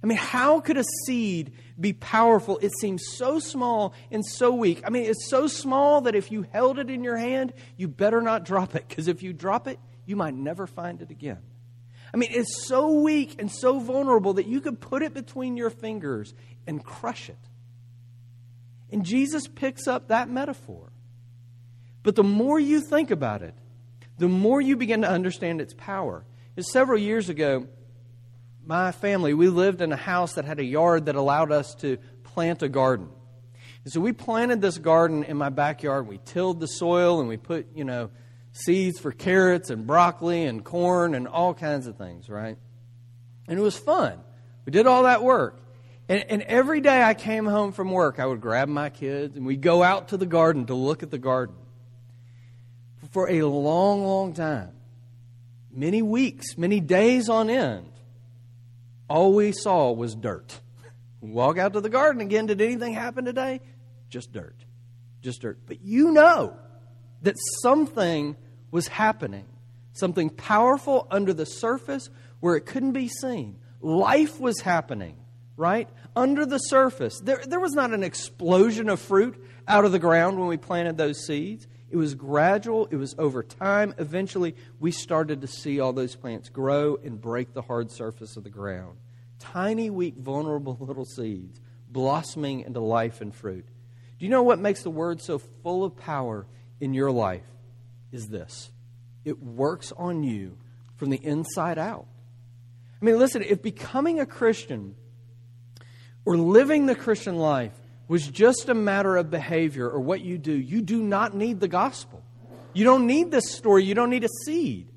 I 0.02 0.06
mean, 0.06 0.18
how 0.18 0.60
could 0.60 0.76
a 0.76 0.84
seed 1.06 1.52
be 1.78 1.92
powerful? 1.92 2.58
It 2.58 2.72
seems 2.78 3.02
so 3.16 3.38
small 3.38 3.94
and 4.10 4.24
so 4.24 4.52
weak. 4.52 4.82
I 4.86 4.90
mean, 4.90 5.04
it's 5.04 5.28
so 5.28 5.48
small 5.48 6.02
that 6.02 6.14
if 6.14 6.30
you 6.30 6.46
held 6.52 6.78
it 6.78 6.88
in 6.88 7.02
your 7.02 7.16
hand, 7.16 7.52
you 7.76 7.88
better 7.88 8.20
not 8.20 8.44
drop 8.44 8.74
it, 8.74 8.86
because 8.88 9.08
if 9.08 9.22
you 9.22 9.32
drop 9.32 9.66
it, 9.66 9.78
you 10.08 10.16
might 10.16 10.34
never 10.34 10.66
find 10.66 11.02
it 11.02 11.10
again. 11.10 11.42
I 12.12 12.16
mean, 12.16 12.30
it's 12.32 12.66
so 12.66 13.02
weak 13.02 13.36
and 13.38 13.50
so 13.50 13.78
vulnerable 13.78 14.34
that 14.34 14.46
you 14.46 14.62
could 14.62 14.80
put 14.80 15.02
it 15.02 15.12
between 15.12 15.58
your 15.58 15.68
fingers 15.68 16.34
and 16.66 16.82
crush 16.82 17.28
it. 17.28 17.38
And 18.90 19.04
Jesus 19.04 19.46
picks 19.46 19.86
up 19.86 20.08
that 20.08 20.30
metaphor. 20.30 20.90
But 22.02 22.16
the 22.16 22.24
more 22.24 22.58
you 22.58 22.80
think 22.80 23.10
about 23.10 23.42
it, 23.42 23.54
the 24.16 24.28
more 24.28 24.60
you 24.60 24.76
begin 24.76 25.02
to 25.02 25.08
understand 25.08 25.60
its 25.60 25.74
power. 25.74 26.24
several 26.58 26.98
years 26.98 27.28
ago, 27.28 27.68
my 28.64 28.92
family, 28.92 29.34
we 29.34 29.48
lived 29.48 29.82
in 29.82 29.92
a 29.92 29.96
house 29.96 30.34
that 30.34 30.46
had 30.46 30.58
a 30.58 30.64
yard 30.64 31.06
that 31.06 31.16
allowed 31.16 31.52
us 31.52 31.74
to 31.76 31.98
plant 32.24 32.62
a 32.62 32.68
garden. 32.68 33.10
And 33.84 33.92
so 33.92 34.00
we 34.00 34.12
planted 34.12 34.62
this 34.62 34.78
garden 34.78 35.24
in 35.24 35.36
my 35.36 35.50
backyard. 35.50 36.08
We 36.08 36.18
tilled 36.18 36.60
the 36.60 36.66
soil 36.66 37.20
and 37.20 37.28
we 37.28 37.36
put, 37.36 37.66
you 37.74 37.84
know, 37.84 38.10
seeds 38.52 38.98
for 38.98 39.12
carrots 39.12 39.70
and 39.70 39.86
broccoli 39.86 40.44
and 40.44 40.64
corn 40.64 41.14
and 41.14 41.28
all 41.28 41.54
kinds 41.54 41.86
of 41.86 41.96
things, 41.96 42.28
right? 42.28 42.58
And 43.46 43.58
it 43.58 43.62
was 43.62 43.76
fun. 43.76 44.18
We 44.64 44.72
did 44.72 44.86
all 44.86 45.04
that 45.04 45.22
work. 45.22 45.60
And, 46.08 46.24
and, 46.28 46.42
every 46.42 46.80
day 46.80 47.02
I 47.02 47.12
came 47.12 47.44
home 47.44 47.72
from 47.72 47.90
work, 47.90 48.18
I 48.18 48.24
would 48.24 48.40
grab 48.40 48.68
my 48.68 48.88
kids 48.88 49.36
and 49.36 49.44
we'd 49.44 49.60
go 49.60 49.82
out 49.82 50.08
to 50.08 50.16
the 50.16 50.26
garden 50.26 50.66
to 50.66 50.74
look 50.74 51.02
at 51.02 51.10
the 51.10 51.18
garden. 51.18 51.54
For 53.10 53.28
a 53.28 53.42
long, 53.42 54.04
long 54.04 54.32
time, 54.32 54.72
many 55.70 56.00
weeks, 56.00 56.56
many 56.56 56.80
days 56.80 57.28
on 57.28 57.50
end, 57.50 57.90
all 59.08 59.34
we 59.34 59.52
saw 59.52 59.92
was 59.92 60.14
dirt. 60.14 60.58
Walk 61.20 61.58
out 61.58 61.74
to 61.74 61.80
the 61.80 61.90
garden 61.90 62.22
again. 62.22 62.46
Did 62.46 62.60
anything 62.60 62.94
happen 62.94 63.24
today? 63.24 63.60
Just 64.08 64.32
dirt. 64.32 64.56
Just 65.20 65.42
dirt. 65.42 65.58
But 65.66 65.82
you 65.82 66.10
know 66.12 66.56
that 67.22 67.36
something 67.62 68.36
was 68.70 68.88
happening, 68.88 69.46
something 69.92 70.30
powerful 70.30 71.06
under 71.10 71.32
the 71.32 71.46
surface 71.46 72.10
where 72.40 72.56
it 72.56 72.66
couldn't 72.66 72.92
be 72.92 73.08
seen. 73.08 73.56
Life 73.80 74.40
was 74.40 74.60
happening, 74.60 75.16
right? 75.56 75.88
Under 76.14 76.44
the 76.46 76.58
surface. 76.58 77.20
There, 77.20 77.42
there 77.46 77.60
was 77.60 77.72
not 77.72 77.92
an 77.92 78.02
explosion 78.02 78.88
of 78.88 79.00
fruit 79.00 79.42
out 79.66 79.84
of 79.84 79.92
the 79.92 79.98
ground 79.98 80.38
when 80.38 80.48
we 80.48 80.56
planted 80.56 80.96
those 80.96 81.24
seeds. 81.26 81.66
It 81.90 81.96
was 81.96 82.14
gradual, 82.14 82.86
it 82.90 82.96
was 82.96 83.14
over 83.18 83.42
time. 83.42 83.94
Eventually, 83.98 84.54
we 84.78 84.90
started 84.90 85.40
to 85.40 85.46
see 85.46 85.80
all 85.80 85.92
those 85.92 86.16
plants 86.16 86.50
grow 86.50 86.96
and 87.02 87.20
break 87.20 87.54
the 87.54 87.62
hard 87.62 87.90
surface 87.90 88.36
of 88.36 88.44
the 88.44 88.50
ground. 88.50 88.98
Tiny, 89.38 89.88
weak, 89.88 90.16
vulnerable 90.16 90.76
little 90.80 91.06
seeds 91.06 91.60
blossoming 91.90 92.60
into 92.60 92.80
life 92.80 93.20
and 93.20 93.34
fruit. 93.34 93.64
Do 94.18 94.24
you 94.24 94.30
know 94.30 94.42
what 94.42 94.58
makes 94.58 94.82
the 94.82 94.90
word 94.90 95.22
so 95.22 95.38
full 95.38 95.84
of 95.84 95.96
power 95.96 96.46
in 96.80 96.94
your 96.94 97.10
life? 97.10 97.44
Is 98.12 98.28
this 98.28 98.70
it 99.24 99.42
works 99.42 99.92
on 99.96 100.22
you 100.22 100.56
from 100.96 101.10
the 101.10 101.24
inside 101.24 101.78
out. 101.78 102.06
I 103.00 103.04
mean, 103.04 103.18
listen, 103.18 103.42
if 103.42 103.62
becoming 103.62 104.20
a 104.20 104.26
Christian 104.26 104.96
or 106.24 106.36
living 106.36 106.86
the 106.86 106.94
Christian 106.94 107.36
life 107.36 107.72
was 108.08 108.26
just 108.26 108.68
a 108.68 108.74
matter 108.74 109.16
of 109.16 109.30
behavior 109.30 109.88
or 109.88 110.00
what 110.00 110.20
you 110.20 110.38
do, 110.38 110.52
you 110.52 110.82
do 110.82 111.00
not 111.00 111.34
need 111.34 111.60
the 111.60 111.68
gospel. 111.68 112.22
You 112.72 112.84
don't 112.84 113.06
need 113.06 113.30
this 113.30 113.50
story. 113.52 113.84
You 113.84 113.94
don't 113.94 114.10
need 114.10 114.24
a 114.24 114.28
seed. 114.44 114.88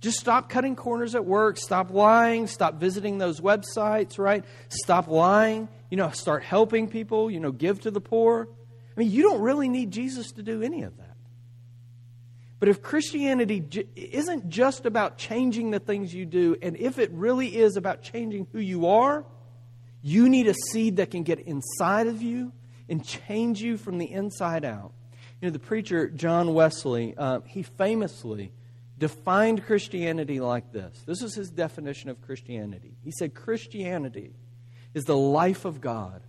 Just 0.00 0.18
stop 0.18 0.48
cutting 0.48 0.76
corners 0.76 1.14
at 1.14 1.24
work. 1.24 1.58
Stop 1.58 1.90
lying. 1.90 2.46
Stop 2.46 2.76
visiting 2.76 3.18
those 3.18 3.40
websites, 3.40 4.18
right? 4.18 4.44
Stop 4.68 5.08
lying. 5.08 5.68
You 5.90 5.96
know, 5.96 6.10
start 6.10 6.42
helping 6.42 6.88
people. 6.88 7.30
You 7.30 7.40
know, 7.40 7.52
give 7.52 7.80
to 7.82 7.90
the 7.90 8.00
poor. 8.00 8.48
I 8.96 9.00
mean, 9.00 9.10
you 9.10 9.22
don't 9.22 9.40
really 9.40 9.68
need 9.68 9.90
Jesus 9.90 10.32
to 10.32 10.42
do 10.42 10.62
any 10.62 10.82
of 10.82 10.96
that. 10.96 11.05
But 12.58 12.68
if 12.70 12.82
Christianity 12.82 13.64
isn't 13.94 14.48
just 14.48 14.86
about 14.86 15.18
changing 15.18 15.70
the 15.70 15.78
things 15.78 16.14
you 16.14 16.24
do, 16.24 16.56
and 16.62 16.76
if 16.76 16.98
it 16.98 17.10
really 17.12 17.54
is 17.54 17.76
about 17.76 18.02
changing 18.02 18.46
who 18.52 18.60
you 18.60 18.86
are, 18.86 19.24
you 20.02 20.28
need 20.28 20.46
a 20.46 20.54
seed 20.70 20.96
that 20.96 21.10
can 21.10 21.22
get 21.22 21.40
inside 21.40 22.06
of 22.06 22.22
you 22.22 22.52
and 22.88 23.04
change 23.04 23.60
you 23.60 23.76
from 23.76 23.98
the 23.98 24.10
inside 24.10 24.64
out. 24.64 24.92
You 25.40 25.48
know, 25.48 25.52
the 25.52 25.58
preacher 25.58 26.08
John 26.08 26.54
Wesley, 26.54 27.14
uh, 27.16 27.40
he 27.46 27.62
famously 27.62 28.52
defined 28.98 29.66
Christianity 29.66 30.40
like 30.40 30.72
this. 30.72 31.02
This 31.04 31.20
is 31.20 31.34
his 31.34 31.50
definition 31.50 32.08
of 32.08 32.22
Christianity. 32.22 32.96
He 33.04 33.10
said, 33.10 33.34
Christianity 33.34 34.32
is 34.94 35.04
the 35.04 35.16
life 35.16 35.66
of 35.66 35.82
God 35.82 36.22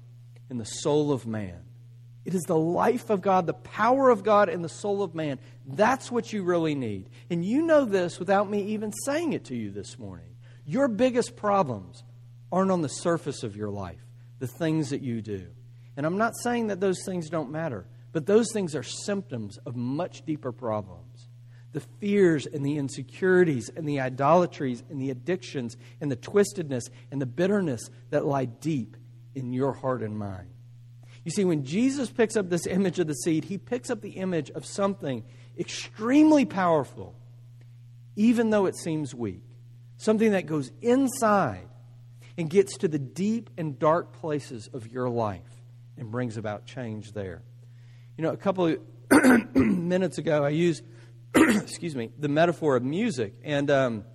in 0.49 0.57
the 0.57 0.65
soul 0.65 1.13
of 1.13 1.25
man. 1.25 1.61
It 2.27 2.35
is 2.35 2.43
the 2.43 2.57
life 2.57 3.09
of 3.09 3.21
God, 3.21 3.45
the 3.45 3.53
power 3.53 4.09
of 4.09 4.21
God 4.21 4.49
in 4.49 4.61
the 4.61 4.67
soul 4.67 5.01
of 5.01 5.15
man. 5.15 5.39
That's 5.65 6.11
what 6.11 6.33
you 6.33 6.43
really 6.43 6.75
need. 6.75 7.09
And 7.29 7.43
you 7.43 7.61
know 7.61 7.85
this 7.85 8.19
without 8.19 8.49
me 8.49 8.63
even 8.63 8.91
saying 9.05 9.31
it 9.31 9.45
to 9.45 9.55
you 9.55 9.71
this 9.71 9.97
morning. 9.97 10.35
Your 10.65 10.89
biggest 10.89 11.37
problems 11.37 12.03
aren't 12.51 12.71
on 12.71 12.81
the 12.81 12.89
surface 12.89 13.43
of 13.43 13.55
your 13.55 13.69
life, 13.69 14.01
the 14.39 14.47
things 14.47 14.89
that 14.89 15.01
you 15.01 15.21
do. 15.21 15.47
And 15.95 16.05
I'm 16.05 16.17
not 16.17 16.33
saying 16.43 16.67
that 16.67 16.81
those 16.81 17.01
things 17.05 17.29
don't 17.29 17.49
matter, 17.49 17.87
but 18.11 18.25
those 18.25 18.51
things 18.51 18.75
are 18.75 18.83
symptoms 18.83 19.57
of 19.65 19.77
much 19.77 20.25
deeper 20.25 20.51
problems. 20.51 21.29
The 21.71 21.79
fears 22.01 22.45
and 22.45 22.65
the 22.65 22.75
insecurities 22.75 23.69
and 23.73 23.87
the 23.87 24.01
idolatries 24.01 24.83
and 24.89 25.01
the 25.01 25.11
addictions 25.11 25.77
and 26.01 26.11
the 26.11 26.17
twistedness 26.17 26.89
and 27.09 27.21
the 27.21 27.25
bitterness 27.25 27.89
that 28.09 28.25
lie 28.25 28.45
deep 28.45 28.97
in 29.33 29.53
your 29.53 29.71
heart 29.71 30.01
and 30.03 30.19
mind. 30.19 30.49
You 31.27 31.31
see, 31.31 31.43
when 31.43 31.65
Jesus 31.65 32.09
picks 32.09 32.37
up 32.37 32.49
this 32.49 32.65
image 32.65 32.99
of 32.99 33.07
the 33.07 33.13
seed, 33.13 33.43
he 33.43 33.57
picks 33.57 33.89
up 33.89 33.99
the 33.99 34.11
image 34.11 34.49
of 34.51 34.65
something 34.65 35.25
extremely 35.59 36.45
powerful, 36.45 37.15
even 38.15 38.49
though 38.49 38.65
it 38.65 38.77
seems 38.77 39.13
weak. 39.13 39.43
Something 39.97 40.31
that 40.31 40.45
goes 40.45 40.71
inside 40.81 41.67
and 42.37 42.49
gets 42.49 42.77
to 42.77 42.87
the 42.87 42.97
deep 42.97 43.49
and 43.57 43.77
dark 43.77 44.13
places 44.13 44.69
of 44.71 44.87
your 44.87 45.09
life 45.09 45.41
and 45.97 46.11
brings 46.11 46.37
about 46.37 46.65
change 46.65 47.11
there. 47.11 47.41
You 48.17 48.23
know, 48.23 48.31
a 48.31 48.37
couple 48.37 48.67
of 48.67 48.79
minutes 49.53 50.19
ago, 50.19 50.45
I 50.45 50.49
used, 50.51 50.81
excuse 51.35 51.93
me, 51.93 52.09
the 52.17 52.29
metaphor 52.29 52.77
of 52.77 52.85
music. 52.85 53.33
And 53.43 53.69
um, 53.69 54.05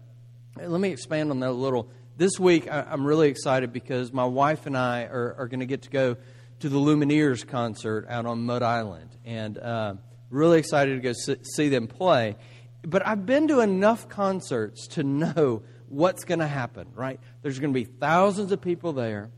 let 0.56 0.80
me 0.80 0.88
expand 0.88 1.30
on 1.30 1.40
that 1.40 1.50
a 1.50 1.52
little. 1.52 1.90
This 2.16 2.40
week, 2.40 2.68
I'm 2.72 3.06
really 3.06 3.28
excited 3.28 3.70
because 3.70 4.14
my 4.14 4.24
wife 4.24 4.64
and 4.64 4.78
I 4.78 5.04
are, 5.04 5.34
are 5.40 5.48
going 5.48 5.60
to 5.60 5.66
get 5.66 5.82
to 5.82 5.90
go 5.90 6.16
to 6.62 6.68
the 6.68 6.78
Lumineers 6.78 7.44
concert 7.44 8.06
out 8.08 8.24
on 8.24 8.46
Mud 8.46 8.62
Island, 8.62 9.10
and 9.24 9.58
uh, 9.58 9.94
really 10.30 10.60
excited 10.60 10.94
to 10.94 11.00
go 11.00 11.12
see 11.42 11.68
them 11.68 11.88
play. 11.88 12.36
But 12.82 13.04
I've 13.04 13.26
been 13.26 13.48
to 13.48 13.60
enough 13.60 14.08
concerts 14.08 14.86
to 14.88 15.02
know 15.02 15.64
what's 15.88 16.22
going 16.22 16.38
to 16.38 16.46
happen. 16.46 16.86
Right? 16.94 17.18
There's 17.42 17.58
going 17.58 17.74
to 17.74 17.78
be 17.78 17.84
thousands 17.84 18.52
of 18.52 18.60
people 18.60 18.92
there, 18.92 19.32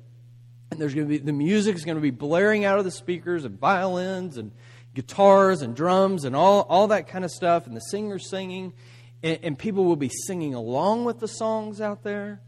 and 0.71 0.79
there's 0.79 0.95
going 0.95 1.07
to 1.07 1.09
be 1.09 1.17
the 1.17 1.33
music 1.33 1.77
is 1.77 1.87
going 1.87 1.97
to 1.97 2.03
be 2.03 2.11
blaring 2.11 2.67
out 2.67 2.79
of 2.79 2.85
the 2.85 2.91
speakers 2.91 3.47
and 3.47 3.59
violins 3.59 4.37
and 4.37 4.53
guitars 4.95 5.63
and 5.63 5.75
drums 5.75 6.27
and 6.27 6.37
all 6.37 6.67
all 6.69 6.89
that 6.89 7.09
kind 7.09 7.25
of 7.25 7.31
stuff, 7.31 7.67
and 7.67 7.75
the 7.75 7.81
singers 7.81 8.29
singing, 8.29 8.75
and, 9.23 9.39
and 9.43 9.59
people 9.59 9.87
will 9.87 9.97
be 9.97 10.11
singing 10.27 10.53
along 10.53 11.07
with 11.07 11.21
the 11.21 11.29
songs 11.29 11.81
out 11.81 12.03
there. 12.03 12.43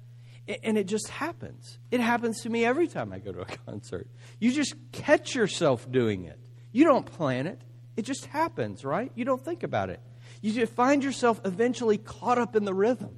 And 0.63 0.79
it 0.79 0.85
just 0.87 1.09
happens. 1.09 1.79
It 1.91 2.01
happens 2.01 2.43
to 2.43 2.51
me 2.51 2.65
every 2.65 2.87
time 2.87 3.13
I 3.13 3.19
go 3.19 3.33
to 3.33 3.41
a 3.41 3.45
concert. 3.67 4.09
You 4.39 4.53
just 4.53 4.75
catch 4.93 5.35
yourself 5.35 5.91
doing 5.91 6.25
it. 6.25 6.39
You 6.73 6.85
don't 6.85 7.07
plan 7.07 7.47
it, 7.47 7.61
it 7.97 8.03
just 8.03 8.27
happens, 8.27 8.85
right? 8.85 9.11
You 9.15 9.25
don't 9.25 9.43
think 9.43 9.63
about 9.63 9.91
it. 9.91 10.01
You 10.43 10.67
find 10.67 11.03
yourself 11.03 11.41
eventually 11.45 11.99
caught 11.99 12.39
up 12.39 12.55
in 12.55 12.65
the 12.65 12.75
rhythm. 12.75 13.17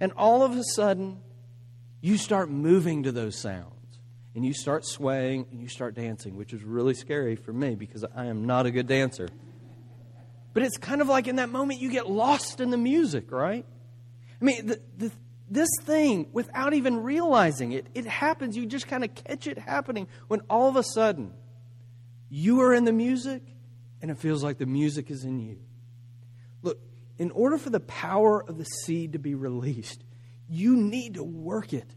And 0.00 0.12
all 0.12 0.42
of 0.42 0.56
a 0.56 0.62
sudden, 0.74 1.20
you 2.00 2.16
start 2.16 2.50
moving 2.50 3.02
to 3.04 3.12
those 3.12 3.36
sounds. 3.36 3.70
And 4.34 4.44
you 4.44 4.52
start 4.52 4.84
swaying 4.84 5.46
and 5.50 5.60
you 5.60 5.68
start 5.68 5.94
dancing, 5.94 6.36
which 6.36 6.52
is 6.52 6.62
really 6.62 6.94
scary 6.94 7.36
for 7.36 7.52
me 7.52 7.74
because 7.76 8.04
I 8.16 8.26
am 8.26 8.46
not 8.46 8.66
a 8.66 8.70
good 8.70 8.86
dancer. 8.86 9.28
But 10.52 10.62
it's 10.64 10.76
kind 10.76 11.00
of 11.00 11.08
like 11.08 11.28
in 11.28 11.36
that 11.36 11.50
moment 11.50 11.80
you 11.80 11.90
get 11.90 12.10
lost 12.10 12.60
in 12.60 12.70
the 12.70 12.76
music, 12.76 13.30
right? 13.30 13.64
I 14.40 14.44
mean, 14.44 14.66
the, 14.66 14.80
the, 14.96 15.12
this 15.48 15.68
thing 15.82 16.28
without 16.32 16.74
even 16.74 17.02
realizing 17.02 17.72
it. 17.72 17.86
It 17.94 18.06
happens. 18.06 18.56
You 18.56 18.66
just 18.66 18.88
kind 18.88 19.04
of 19.04 19.14
catch 19.14 19.46
it 19.46 19.58
happening 19.58 20.08
when 20.28 20.40
all 20.50 20.68
of 20.68 20.76
a 20.76 20.82
sudden 20.82 21.32
you 22.30 22.60
are 22.62 22.74
in 22.74 22.84
the 22.84 22.92
music 22.92 23.42
and 24.00 24.10
it 24.10 24.18
feels 24.18 24.42
like 24.42 24.58
the 24.58 24.66
music 24.66 25.10
is 25.10 25.24
in 25.24 25.38
you. 25.38 25.58
Look, 26.62 26.78
in 27.18 27.30
order 27.30 27.58
for 27.58 27.70
the 27.70 27.80
power 27.80 28.42
of 28.42 28.58
the 28.58 28.64
seed 28.64 29.12
to 29.12 29.18
be 29.18 29.34
released, 29.34 30.02
you 30.48 30.76
need 30.76 31.14
to 31.14 31.22
work 31.22 31.72
it 31.72 31.88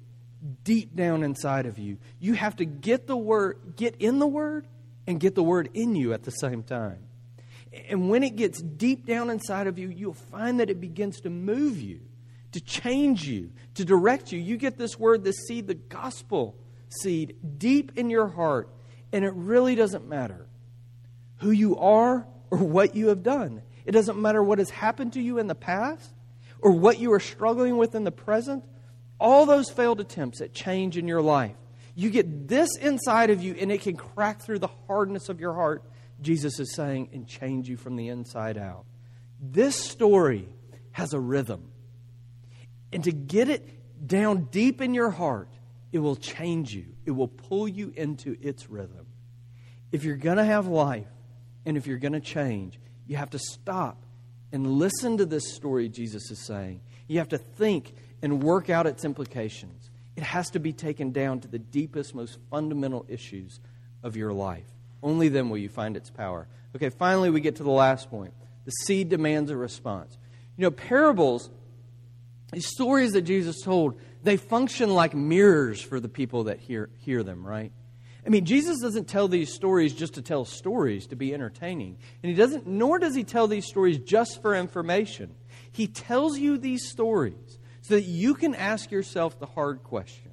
deep 0.64 0.96
down 0.96 1.24
inside 1.24 1.66
of 1.66 1.80
you. 1.80 1.98
You 2.20 2.34
have 2.34 2.58
to 2.58 2.66
get 2.66 3.08
the 3.08 3.18
word, 3.18 3.74
get 3.76 3.96
in 3.98 4.20
the 4.20 4.28
word, 4.28 4.68
and 5.06 5.20
get 5.20 5.36
the 5.36 5.44
word 5.44 5.70
in 5.74 5.96
you 5.96 6.14
at 6.14 6.24
the 6.24 6.32
same 6.32 6.64
time. 6.64 7.00
And 7.90 8.10
when 8.10 8.24
it 8.24 8.36
gets 8.36 8.62
deep 8.62 9.06
down 9.06 9.30
inside 9.30 9.68
of 9.68 9.78
you, 9.78 9.90
you'll 9.90 10.14
find 10.14 10.60
that 10.60 10.70
it 10.70 10.80
begins 10.80 11.22
to 11.22 11.30
move 11.30 11.82
you, 11.82 12.02
to 12.52 12.62
change 12.62 13.28
you, 13.28 13.52
to 13.76 13.86
direct 13.86 14.32
you. 14.32 14.40
You 14.40 14.58
get 14.58 14.78
this 14.78 14.98
word, 14.98 15.24
this 15.24 15.38
seed, 15.48 15.68
the 15.68 15.76
gospel 15.76 16.58
seed, 16.90 17.36
deep 17.58 17.92
in 17.98 18.10
your 18.10 18.28
heart, 18.28 18.70
and 19.12 19.26
it 19.26 19.34
really 19.34 19.76
doesn't 19.76 20.08
matter 20.08 20.48
who 21.38 21.52
you 21.52 21.78
are 21.78 22.26
or 22.50 22.58
what 22.58 22.96
you 22.96 23.08
have 23.10 23.24
done. 23.24 23.62
It 23.86 23.92
doesn't 23.92 24.22
matter 24.22 24.42
what 24.44 24.60
has 24.60 24.70
happened 24.70 25.14
to 25.14 25.22
you 25.22 25.38
in 25.38 25.48
the 25.48 25.56
past 25.56 26.14
or 26.60 26.72
what 26.72 27.00
you 27.00 27.14
are 27.14 27.20
struggling 27.20 27.78
with 27.78 27.96
in 27.96 28.04
the 28.04 28.12
present. 28.12 28.64
All 29.20 29.46
those 29.46 29.70
failed 29.70 30.00
attempts 30.00 30.42
at 30.42 30.54
change 30.54 30.98
in 30.98 31.08
your 31.08 31.22
life. 31.22 31.56
You 31.96 32.10
get 32.10 32.48
this 32.48 32.70
inside 32.78 33.32
of 33.32 33.42
you, 33.42 33.56
and 33.60 33.72
it 33.72 33.82
can 33.82 33.96
crack 33.96 34.42
through 34.42 34.60
the 34.60 34.70
hardness 34.88 35.30
of 35.30 35.40
your 35.40 35.54
heart, 35.54 35.84
Jesus 36.22 36.60
is 36.60 36.76
saying, 36.76 37.10
and 37.12 37.28
change 37.28 37.68
you 37.68 37.78
from 37.78 37.96
the 37.96 38.10
inside 38.10 38.58
out. 38.58 38.86
This 39.42 39.76
story 39.76 40.48
has 40.92 41.14
a 41.14 41.20
rhythm. 41.20 41.72
And 42.92 43.04
to 43.04 43.12
get 43.12 43.50
it 43.50 44.08
down 44.08 44.48
deep 44.52 44.82
in 44.82 44.94
your 44.94 45.10
heart, 45.10 45.50
it 45.92 46.00
will 46.00 46.16
change 46.16 46.74
you, 46.74 46.86
it 47.06 47.12
will 47.12 47.28
pull 47.28 47.68
you 47.68 47.94
into 47.96 48.38
its 48.42 48.70
rhythm. 48.70 49.06
If 49.92 50.04
you're 50.04 50.18
going 50.18 50.38
to 50.38 50.44
have 50.44 50.68
life, 50.68 51.08
and 51.66 51.78
if 51.78 51.88
you're 51.88 51.98
going 51.98 52.14
to 52.14 52.22
change, 52.22 52.80
you 53.08 53.18
have 53.18 53.30
to 53.32 53.40
stop 53.40 54.02
and 54.52 54.66
listen 54.80 55.18
to 55.18 55.26
this 55.26 55.54
story 55.54 55.90
Jesus 55.90 56.32
is 56.32 56.40
saying. 56.40 56.82
You 57.08 57.20
have 57.20 57.30
to 57.30 57.38
think 57.38 57.94
and 58.22 58.42
work 58.42 58.70
out 58.70 58.88
its 58.88 59.06
implications. 59.06 59.90
It 60.16 60.24
has 60.24 60.50
to 60.52 60.60
be 60.60 60.74
taken 60.74 61.12
down 61.12 61.42
to 61.42 61.48
the 61.48 61.60
deepest, 61.60 62.16
most 62.16 62.38
fundamental 62.50 63.06
issues 63.08 63.60
of 64.02 64.16
your 64.16 64.34
life. 64.34 64.66
Only 65.04 65.30
then 65.30 65.50
will 65.50 65.58
you 65.58 65.70
find 65.70 65.96
its 65.96 66.10
power. 66.10 66.48
Okay, 66.76 66.90
finally, 66.90 67.30
we 67.30 67.42
get 67.42 67.58
to 67.58 67.64
the 67.64 67.70
last 67.70 68.10
point. 68.10 68.34
The 68.66 68.72
seed 68.72 69.10
demands 69.10 69.52
a 69.52 69.58
response. 69.58 70.18
You 70.58 70.64
know, 70.64 70.72
parables, 70.72 71.50
these 72.52 72.68
stories 72.68 73.14
that 73.14 73.24
Jesus 73.24 73.62
told, 73.62 74.00
they 74.24 74.38
function 74.38 74.90
like 74.90 75.14
mirrors 75.14 75.82
for 75.82 76.00
the 76.00 76.10
people 76.10 76.46
that 76.46 76.60
hear, 76.60 76.90
hear 77.00 77.24
them, 77.24 77.46
right? 77.46 77.72
I 78.26 78.30
mean, 78.30 78.46
Jesus 78.46 78.80
doesn't 78.82 79.08
tell 79.08 79.28
these 79.28 79.54
stories 79.54 79.94
just 79.94 80.16
to 80.16 80.22
tell 80.22 80.44
stories 80.44 81.08
to 81.08 81.16
be 81.16 81.34
entertaining. 81.34 81.98
And 82.22 82.30
he 82.30 82.36
doesn't, 82.36 82.68
nor 82.68 83.00
does 83.00 83.16
he 83.16 83.24
tell 83.24 83.48
these 83.48 83.66
stories 83.66 84.00
just 84.00 84.42
for 84.42 84.54
information. 84.54 85.34
He 85.72 85.88
tells 85.88 86.38
you 86.38 86.58
these 86.58 86.90
stories 86.90 87.60
so 87.82 87.96
that 87.96 88.04
you 88.04 88.34
can 88.34 88.54
ask 88.54 88.92
yourself 88.92 89.40
the 89.40 89.46
hard 89.46 89.84
question 89.84 90.32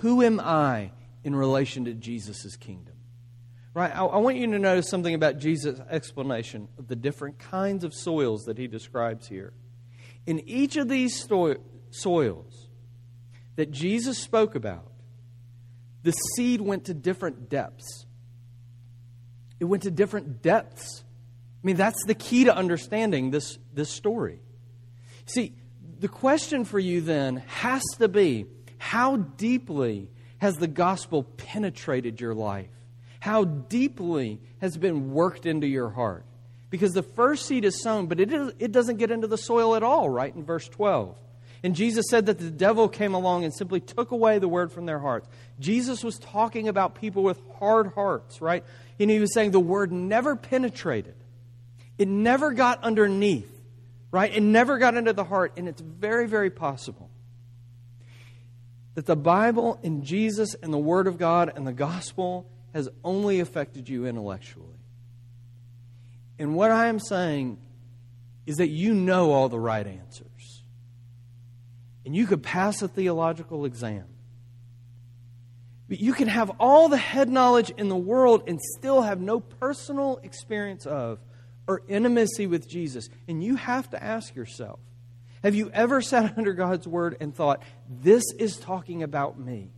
Who 0.00 0.22
am 0.22 0.40
I 0.40 0.92
in 1.22 1.34
relation 1.34 1.84
to 1.84 1.92
Jesus' 1.92 2.56
kingdom? 2.56 2.94
Right? 3.74 3.94
I, 3.94 4.04
I 4.04 4.16
want 4.16 4.38
you 4.38 4.46
to 4.46 4.58
notice 4.58 4.88
something 4.88 5.14
about 5.14 5.38
Jesus' 5.38 5.78
explanation 5.90 6.68
of 6.78 6.88
the 6.88 6.96
different 6.96 7.38
kinds 7.38 7.84
of 7.84 7.92
soils 7.92 8.44
that 8.44 8.56
he 8.56 8.68
describes 8.68 9.28
here. 9.28 9.52
In 10.26 10.40
each 10.48 10.76
of 10.76 10.88
these 10.88 11.26
soils 11.90 12.68
that 13.54 13.70
Jesus 13.70 14.18
spoke 14.18 14.54
about, 14.54 14.90
the 16.02 16.12
seed 16.12 16.60
went 16.60 16.86
to 16.86 16.94
different 16.94 17.48
depths. 17.48 18.06
It 19.58 19.64
went 19.64 19.84
to 19.84 19.90
different 19.90 20.42
depths. 20.42 21.02
I 21.02 21.66
mean, 21.66 21.76
that's 21.76 22.04
the 22.06 22.14
key 22.14 22.44
to 22.44 22.54
understanding 22.54 23.30
this, 23.30 23.58
this 23.72 23.90
story. 23.90 24.40
See, 25.24 25.54
the 25.98 26.08
question 26.08 26.64
for 26.64 26.78
you 26.78 27.00
then 27.00 27.42
has 27.46 27.82
to 27.98 28.08
be 28.08 28.46
how 28.78 29.16
deeply 29.16 30.08
has 30.38 30.56
the 30.56 30.68
gospel 30.68 31.24
penetrated 31.24 32.20
your 32.20 32.34
life? 32.34 32.70
How 33.20 33.44
deeply 33.44 34.40
has 34.60 34.76
been 34.76 35.12
worked 35.12 35.46
into 35.46 35.66
your 35.66 35.90
heart? 35.90 36.24
Because 36.70 36.92
the 36.92 37.02
first 37.02 37.46
seed 37.46 37.64
is 37.64 37.80
sown, 37.80 38.06
but 38.06 38.18
it, 38.18 38.32
is, 38.32 38.52
it 38.58 38.72
doesn't 38.72 38.96
get 38.96 39.10
into 39.10 39.26
the 39.26 39.38
soil 39.38 39.76
at 39.76 39.82
all, 39.82 40.08
right? 40.08 40.34
In 40.34 40.44
verse 40.44 40.68
12. 40.68 41.16
And 41.62 41.74
Jesus 41.74 42.06
said 42.10 42.26
that 42.26 42.38
the 42.38 42.50
devil 42.50 42.88
came 42.88 43.14
along 43.14 43.44
and 43.44 43.54
simply 43.54 43.80
took 43.80 44.10
away 44.10 44.38
the 44.38 44.48
word 44.48 44.72
from 44.72 44.86
their 44.86 44.98
hearts. 44.98 45.28
Jesus 45.58 46.04
was 46.04 46.18
talking 46.18 46.68
about 46.68 46.94
people 46.96 47.22
with 47.22 47.40
hard 47.58 47.92
hearts, 47.94 48.40
right? 48.40 48.64
And 48.98 49.10
he 49.10 49.18
was 49.18 49.32
saying 49.32 49.52
the 49.52 49.60
word 49.60 49.92
never 49.92 50.36
penetrated, 50.36 51.14
it 51.98 52.08
never 52.08 52.52
got 52.52 52.82
underneath, 52.82 53.50
right? 54.10 54.34
It 54.34 54.42
never 54.42 54.78
got 54.78 54.96
into 54.96 55.12
the 55.12 55.24
heart. 55.24 55.54
And 55.56 55.68
it's 55.68 55.80
very, 55.80 56.26
very 56.26 56.50
possible 56.50 57.10
that 58.96 59.06
the 59.06 59.16
Bible 59.16 59.78
and 59.82 60.04
Jesus 60.04 60.54
and 60.54 60.72
the 60.72 60.78
Word 60.78 61.06
of 61.06 61.18
God 61.18 61.52
and 61.54 61.66
the 61.66 61.72
gospel 61.72 62.46
has 62.72 62.88
only 63.04 63.40
affected 63.40 63.88
you 63.88 64.06
intellectually. 64.06 64.75
And 66.38 66.54
what 66.54 66.70
I 66.70 66.86
am 66.86 66.98
saying 66.98 67.58
is 68.46 68.56
that 68.56 68.68
you 68.68 68.94
know 68.94 69.32
all 69.32 69.48
the 69.48 69.58
right 69.58 69.86
answers 69.86 70.26
and 72.06 72.14
you 72.14 72.24
could 72.26 72.42
pass 72.42 72.80
a 72.82 72.88
theological 72.88 73.64
exam. 73.64 74.04
But 75.88 76.00
you 76.00 76.12
can 76.12 76.28
have 76.28 76.52
all 76.60 76.88
the 76.88 76.96
head 76.96 77.28
knowledge 77.28 77.70
in 77.70 77.88
the 77.88 77.96
world 77.96 78.44
and 78.46 78.60
still 78.60 79.02
have 79.02 79.20
no 79.20 79.40
personal 79.40 80.20
experience 80.22 80.86
of 80.86 81.18
or 81.66 81.82
intimacy 81.88 82.46
with 82.46 82.68
Jesus. 82.68 83.08
And 83.26 83.42
you 83.42 83.56
have 83.56 83.90
to 83.90 84.02
ask 84.02 84.34
yourself 84.34 84.78
have 85.42 85.54
you 85.54 85.70
ever 85.72 86.00
sat 86.00 86.34
under 86.38 86.52
God's 86.52 86.86
word 86.86 87.16
and 87.20 87.34
thought, 87.34 87.62
this 87.88 88.24
is 88.38 88.56
talking 88.56 89.02
about 89.02 89.38
me? 89.38 89.72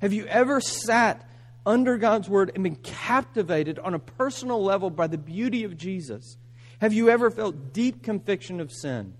Have 0.00 0.12
you 0.12 0.26
ever 0.26 0.60
sat 0.60 1.28
under 1.64 1.98
God's 1.98 2.28
word 2.28 2.52
and 2.54 2.64
been 2.64 2.76
captivated 2.76 3.78
on 3.78 3.94
a 3.94 3.98
personal 3.98 4.62
level 4.62 4.90
by 4.90 5.06
the 5.06 5.18
beauty 5.18 5.64
of 5.64 5.76
Jesus? 5.76 6.36
Have 6.80 6.92
you 6.92 7.10
ever 7.10 7.30
felt 7.30 7.72
deep 7.72 8.02
conviction 8.02 8.60
of 8.60 8.72
sin? 8.72 9.14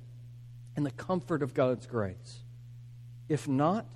and 0.76 0.86
the 0.86 0.90
comfort 0.90 1.42
of 1.42 1.54
God's 1.54 1.86
grace. 1.86 2.40
If 3.28 3.46
not, 3.46 3.86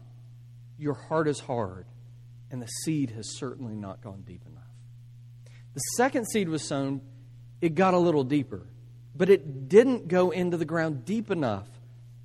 your 0.79 0.95
heart 0.95 1.29
is 1.29 1.41
hard, 1.41 1.87
and 2.51 2.61
the 2.61 2.67
seed 2.67 3.11
has 3.13 3.39
certainly 3.39 3.75
not 3.75 4.03
gone 4.03 4.23
deep 4.27 4.43
enough. 4.47 4.63
The 5.73 5.81
second 5.97 6.27
seed 6.27 6.49
was 6.49 6.63
sown, 6.63 7.01
it 7.61 7.75
got 7.75 7.95
a 7.95 7.99
little 7.99 8.25
deeper, 8.25 8.67
but 9.17 9.31
it 9.31 9.69
didn't 9.69 10.09
go 10.09 10.31
into 10.31 10.57
the 10.57 10.65
ground 10.65 11.05
deep 11.05 11.31
enough 11.31 11.69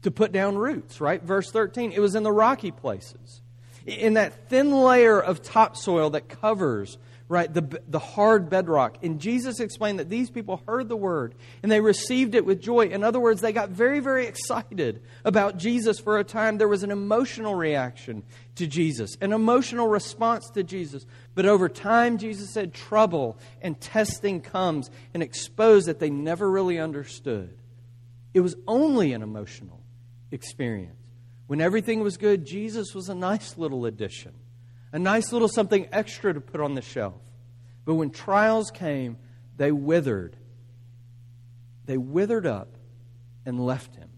to 0.01 0.11
put 0.11 0.31
down 0.31 0.57
roots, 0.57 0.99
right? 0.99 1.21
Verse 1.21 1.49
13, 1.51 1.91
it 1.91 1.99
was 1.99 2.15
in 2.15 2.23
the 2.23 2.31
rocky 2.31 2.71
places, 2.71 3.41
in 3.89 4.13
that 4.15 4.49
thin 4.49 4.71
layer 4.71 5.19
of 5.19 5.41
topsoil 5.41 6.11
that 6.11 6.29
covers 6.29 6.97
right? 7.29 7.53
The, 7.53 7.79
the 7.87 7.99
hard 7.99 8.49
bedrock. 8.49 9.03
And 9.03 9.21
Jesus 9.21 9.59
explained 9.59 9.99
that 9.99 10.09
these 10.09 10.31
people 10.31 10.63
heard 10.67 10.89
the 10.89 10.97
word 10.97 11.35
and 11.61 11.71
they 11.71 11.79
received 11.79 12.33
it 12.33 12.43
with 12.43 12.59
joy. 12.59 12.87
In 12.87 13.03
other 13.03 13.19
words, 13.19 13.39
they 13.39 13.53
got 13.53 13.69
very, 13.69 13.99
very 13.99 14.25
excited 14.25 15.03
about 15.23 15.57
Jesus 15.57 15.99
for 15.99 16.17
a 16.17 16.23
time. 16.23 16.57
There 16.57 16.67
was 16.67 16.81
an 16.81 16.89
emotional 16.89 17.53
reaction 17.53 18.23
to 18.55 18.65
Jesus, 18.65 19.15
an 19.21 19.31
emotional 19.31 19.87
response 19.87 20.49
to 20.55 20.63
Jesus. 20.63 21.05
But 21.35 21.45
over 21.45 21.69
time, 21.69 22.17
Jesus 22.17 22.51
said 22.51 22.73
trouble 22.73 23.37
and 23.61 23.79
testing 23.79 24.41
comes 24.41 24.89
and 25.13 25.21
exposed 25.21 25.87
that 25.87 25.99
they 25.99 26.09
never 26.09 26.49
really 26.49 26.79
understood. 26.79 27.55
It 28.33 28.39
was 28.39 28.55
only 28.67 29.13
an 29.13 29.21
emotional 29.21 29.79
experience. 30.31 30.98
When 31.49 31.61
everything 31.61 32.01
was 32.01 32.17
good, 32.17 32.45
Jesus 32.45 32.93
was 32.93 33.09
a 33.09 33.15
nice 33.15 33.57
little 33.57 33.87
addition 33.87 34.33
a 34.91 34.99
nice 34.99 35.31
little 35.31 35.47
something 35.47 35.87
extra 35.91 36.33
to 36.33 36.41
put 36.41 36.61
on 36.61 36.75
the 36.75 36.81
shelf. 36.81 37.21
But 37.85 37.95
when 37.95 38.09
trials 38.09 38.71
came, 38.71 39.17
they 39.57 39.71
withered. 39.71 40.35
They 41.85 41.97
withered 41.97 42.45
up 42.45 42.69
and 43.45 43.63
left 43.63 43.95
him. 43.95 44.09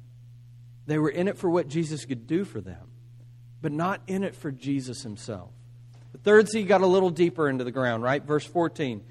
They 0.85 0.97
were 0.97 1.09
in 1.09 1.27
it 1.27 1.37
for 1.37 1.49
what 1.49 1.67
Jesus 1.67 2.05
could 2.05 2.27
do 2.27 2.43
for 2.43 2.59
them, 2.59 2.89
but 3.61 3.71
not 3.71 4.01
in 4.07 4.23
it 4.23 4.35
for 4.35 4.51
Jesus 4.51 5.03
himself. 5.03 5.51
The 6.11 6.17
third 6.19 6.49
seed 6.49 6.67
got 6.67 6.81
a 6.81 6.87
little 6.87 7.09
deeper 7.09 7.49
into 7.49 7.63
the 7.63 7.71
ground, 7.71 8.03
right? 8.03 8.23
Verse 8.23 8.45
14. 8.45 9.03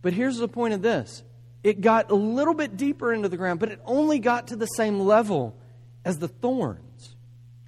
But 0.00 0.12
here's 0.12 0.38
the 0.38 0.48
point 0.48 0.74
of 0.74 0.82
this 0.82 1.22
it 1.62 1.80
got 1.80 2.10
a 2.10 2.14
little 2.14 2.54
bit 2.54 2.76
deeper 2.76 3.12
into 3.12 3.28
the 3.28 3.36
ground, 3.36 3.60
but 3.60 3.70
it 3.70 3.80
only 3.84 4.18
got 4.18 4.48
to 4.48 4.56
the 4.56 4.66
same 4.66 5.00
level 5.00 5.56
as 6.04 6.18
the 6.18 6.28
thorns. 6.28 6.91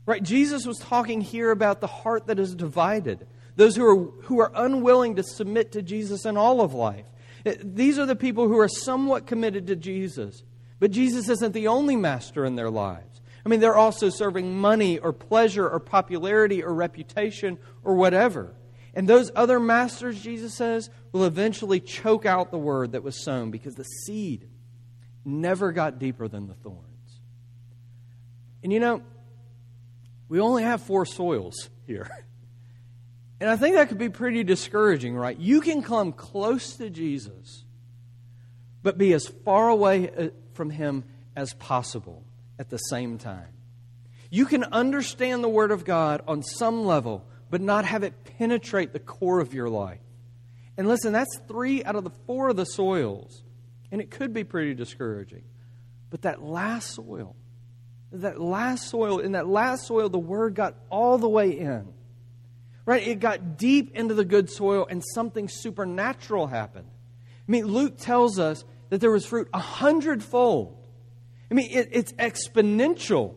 Right? 0.07 0.23
Jesus 0.23 0.67
was 0.67 0.79
talking 0.79 1.21
here 1.21 1.51
about 1.51 1.81
the 1.81 1.87
heart 1.87 2.27
that 2.27 2.39
is 2.39 2.55
divided, 2.55 3.27
those 3.57 3.77
who 3.77 3.87
are, 3.87 4.05
who 4.25 4.41
are 4.41 4.53
unwilling 4.55 5.17
to 5.17 5.23
submit 5.23 5.73
to 5.73 5.83
Jesus 5.83 6.27
in 6.27 6.37
all 6.37 6.61
of 6.61 6.75
life. 6.75 7.07
Eh, 7.47 7.55
these 7.63 7.99
are 7.99 8.07
the 8.07 8.17
people 8.17 8.49
who 8.49 8.59
are 8.59 8.69
somewhat 8.69 9.27
committed 9.27 9.67
to 9.69 9.77
Jesus, 9.77 10.43
but 10.79 10.91
Jesus 10.91 11.29
isn't 11.29 11.53
the 11.53 11.69
only 11.69 11.97
master 11.97 12.45
in 12.45 12.57
their 12.57 12.71
lives. 12.71 13.23
I 13.45 13.49
mean, 13.49 13.61
they're 13.61 13.77
also 13.77 14.09
serving 14.09 14.57
money 14.59 14.99
or 14.99 15.13
pleasure 15.13 15.69
or 15.69 15.79
popularity 15.79 16.63
or 16.63 16.73
reputation 16.73 17.59
or 17.83 17.95
whatever. 17.95 18.55
And 18.95 19.09
those 19.09 19.31
other 19.35 19.59
masters, 19.59 20.23
Jesus 20.23 20.55
says, 20.55 20.89
will 21.13 21.25
eventually 21.25 21.81
choke 21.81 22.25
out 22.25 22.51
the 22.51 22.59
word 22.59 22.93
that 22.93 23.03
was 23.03 23.23
sown 23.23 23.51
because 23.51 23.75
the 23.75 23.85
seed 23.85 24.49
never 25.25 25.73
got 25.73 25.99
deeper 25.99 26.29
than 26.29 26.47
the 26.47 26.55
thorns. 26.55 26.81
And 28.63 28.73
you 28.73 28.81
know, 28.81 29.03
we 30.35 30.41
only 30.41 30.65
have 30.65 30.83
four 30.83 31.07
soils 31.07 31.71
here. 31.87 32.11
And 33.41 33.51
I 33.51 33.57
think 33.57 33.75
that 33.75 33.89
could 33.89 33.99
be 33.99 34.09
pretty 34.09 34.43
discouraging, 34.43 35.15
right? 35.15 35.39
You 35.39 35.61
can 35.61 35.83
come 35.83 36.13
close 36.13 36.77
to 36.77 36.89
Jesus, 36.89 37.65
but 38.83 38.97
be 38.97 39.13
as 39.13 39.27
far 39.27 39.69
away 39.69 40.09
uh, 40.09 40.29
from 40.55 40.71
Him 40.71 41.05
as 41.37 41.53
possible 41.53 42.25
at 42.59 42.71
the 42.71 42.79
same 42.79 43.19
time. 43.19 43.49
You 44.31 44.47
can 44.47 44.65
understand 44.65 45.45
the 45.45 45.49
Word 45.49 45.73
of 45.73 45.85
God 45.85 46.23
on 46.27 46.43
some 46.43 46.85
level, 46.85 47.27
but 47.51 47.61
not 47.61 47.85
have 47.85 48.03
it 48.03 48.25
penetrate 48.39 48.93
the 48.93 49.01
core 49.01 49.41
of 49.41 49.53
your 49.53 49.69
life. 49.69 50.01
And 50.79 50.89
listen, 50.89 51.13
that's 51.13 51.39
three 51.47 51.85
out 51.85 51.97
of 51.97 52.05
the 52.05 52.17
four 52.27 52.49
of 52.49 52.57
the 52.57 52.67
soils. 52.67 53.43
And 53.91 54.01
it 54.01 54.11
could 54.11 54.33
be 54.33 54.45
pretty 54.45 54.75
discouraging. 54.75 55.43
But 56.09 56.23
that 56.23 56.41
last 56.41 56.93
soil, 56.93 57.37
that 58.21 58.41
last 58.41 58.89
soil, 58.89 59.19
in 59.19 59.33
that 59.33 59.49
last 59.49 59.87
soil, 59.87 60.09
the 60.09 60.19
Word 60.19 60.55
got 60.55 60.75
all 60.91 61.19
the 61.19 61.29
way 61.29 61.51
in. 61.51 61.89
Right? 62.87 63.07
It 63.07 63.21
got 63.21 63.57
deep 63.57 63.97
into 63.97 64.15
the 64.15 64.25
good 64.25 64.51
soil, 64.51 64.87
and 64.89 65.03
something 65.15 65.49
supernatural 65.49 66.47
happened. 66.47 66.87
I 67.49 67.51
mean, 67.53 67.67
Luke 67.67 67.99
tells 67.99 68.39
us 68.39 68.65
that 68.91 69.01
there 69.01 69.11
was 69.11 69.27
fruit 69.27 69.49
a 69.53 69.59
hundredfold. 69.59 70.77
I 71.51 71.55
mean, 71.55 71.71
it, 71.71 71.89
it's 71.93 72.13
exponential 72.15 73.35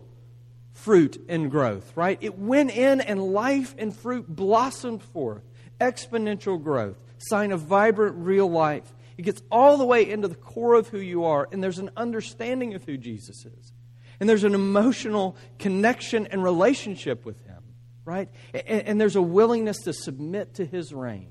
fruit 0.73 1.23
and 1.27 1.49
growth, 1.49 1.91
right? 1.95 2.17
It 2.21 2.37
went 2.37 2.71
in 2.71 3.01
and 3.01 3.21
life 3.21 3.75
and 3.77 3.95
fruit 3.95 4.27
blossomed 4.27 5.03
forth. 5.03 5.43
Exponential 5.79 6.61
growth, 6.61 6.97
sign 7.17 7.51
of 7.51 7.61
vibrant 7.61 8.15
real 8.17 8.49
life. 8.49 8.93
It 9.17 9.23
gets 9.23 9.41
all 9.51 9.77
the 9.77 9.85
way 9.85 10.09
into 10.09 10.27
the 10.27 10.35
core 10.35 10.75
of 10.75 10.87
who 10.89 10.99
you 10.99 11.25
are, 11.25 11.47
and 11.51 11.63
there's 11.63 11.79
an 11.79 11.89
understanding 11.97 12.75
of 12.75 12.83
who 12.83 12.97
Jesus 12.97 13.45
is. 13.45 13.73
And 14.19 14.27
there's 14.27 14.43
an 14.43 14.55
emotional 14.55 15.37
connection 15.59 16.27
and 16.27 16.43
relationship 16.43 17.25
with 17.25 17.39
Him, 17.45 17.61
right? 18.05 18.29
And, 18.53 18.81
and 18.87 19.01
there's 19.01 19.15
a 19.15 19.21
willingness 19.21 19.77
to 19.83 19.93
submit 19.93 20.55
to 20.55 20.65
His 20.65 20.93
reign. 20.93 21.29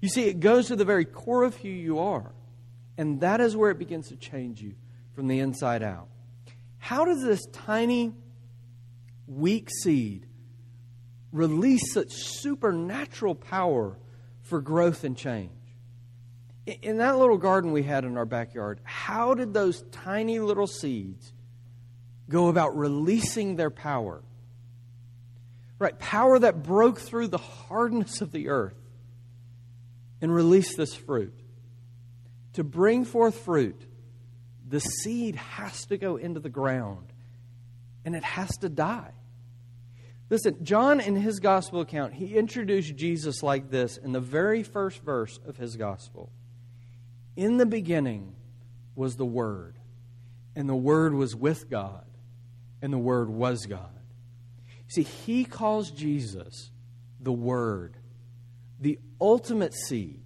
You 0.00 0.08
see, 0.08 0.24
it 0.24 0.40
goes 0.40 0.68
to 0.68 0.76
the 0.76 0.84
very 0.84 1.04
core 1.04 1.44
of 1.44 1.56
who 1.56 1.68
you 1.68 1.98
are, 1.98 2.32
and 2.96 3.20
that 3.20 3.40
is 3.40 3.56
where 3.56 3.70
it 3.70 3.78
begins 3.78 4.08
to 4.08 4.16
change 4.16 4.60
you 4.60 4.74
from 5.14 5.28
the 5.28 5.40
inside 5.40 5.82
out. 5.82 6.08
How 6.78 7.04
does 7.04 7.22
this 7.22 7.44
tiny 7.52 8.14
weak 9.26 9.68
seed 9.70 10.26
release 11.32 11.92
such 11.92 12.12
supernatural 12.12 13.34
power 13.34 13.96
for 14.42 14.60
growth 14.60 15.04
and 15.04 15.16
change. 15.16 15.50
In 16.82 16.98
that 16.98 17.18
little 17.18 17.38
garden 17.38 17.72
we 17.72 17.84
had 17.84 18.04
in 18.04 18.16
our 18.16 18.26
backyard, 18.26 18.80
how 18.84 19.34
did 19.34 19.54
those 19.54 19.82
tiny 19.92 20.40
little 20.40 20.66
seeds 20.66 21.32
go 22.30 22.48
about 22.48 22.78
releasing 22.78 23.56
their 23.56 23.70
power? 23.70 24.22
Right, 25.78 25.98
power 25.98 26.38
that 26.38 26.62
broke 26.62 26.98
through 26.98 27.28
the 27.28 27.38
hardness 27.38 28.22
of 28.22 28.32
the 28.32 28.48
earth 28.48 28.80
and 30.22 30.34
released 30.34 30.76
this 30.76 30.94
fruit. 30.94 31.34
To 32.54 32.64
bring 32.64 33.04
forth 33.04 33.38
fruit, 33.40 33.80
the 34.66 34.80
seed 34.80 35.36
has 35.36 35.84
to 35.86 35.98
go 35.98 36.16
into 36.16 36.40
the 36.40 36.48
ground 36.48 37.12
and 38.04 38.14
it 38.14 38.24
has 38.24 38.56
to 38.58 38.68
die. 38.68 39.12
Listen, 40.30 40.64
John, 40.64 41.00
in 41.00 41.16
his 41.16 41.40
gospel 41.40 41.80
account, 41.80 42.14
he 42.14 42.36
introduced 42.36 42.94
Jesus 42.94 43.42
like 43.42 43.68
this 43.68 43.96
in 43.96 44.12
the 44.12 44.20
very 44.20 44.62
first 44.62 45.02
verse 45.02 45.40
of 45.44 45.56
his 45.56 45.76
gospel. 45.76 46.30
In 47.36 47.56
the 47.56 47.66
beginning 47.66 48.34
was 48.94 49.16
the 49.16 49.26
Word, 49.26 49.76
and 50.54 50.68
the 50.68 50.76
Word 50.76 51.14
was 51.14 51.34
with 51.34 51.68
God, 51.68 52.04
and 52.82 52.92
the 52.92 52.98
Word 52.98 53.28
was 53.28 53.66
God. 53.66 53.90
See, 54.88 55.02
he 55.02 55.44
calls 55.44 55.90
Jesus 55.90 56.70
the 57.20 57.32
Word, 57.32 57.96
the 58.80 58.98
ultimate 59.20 59.74
seed. 59.74 60.22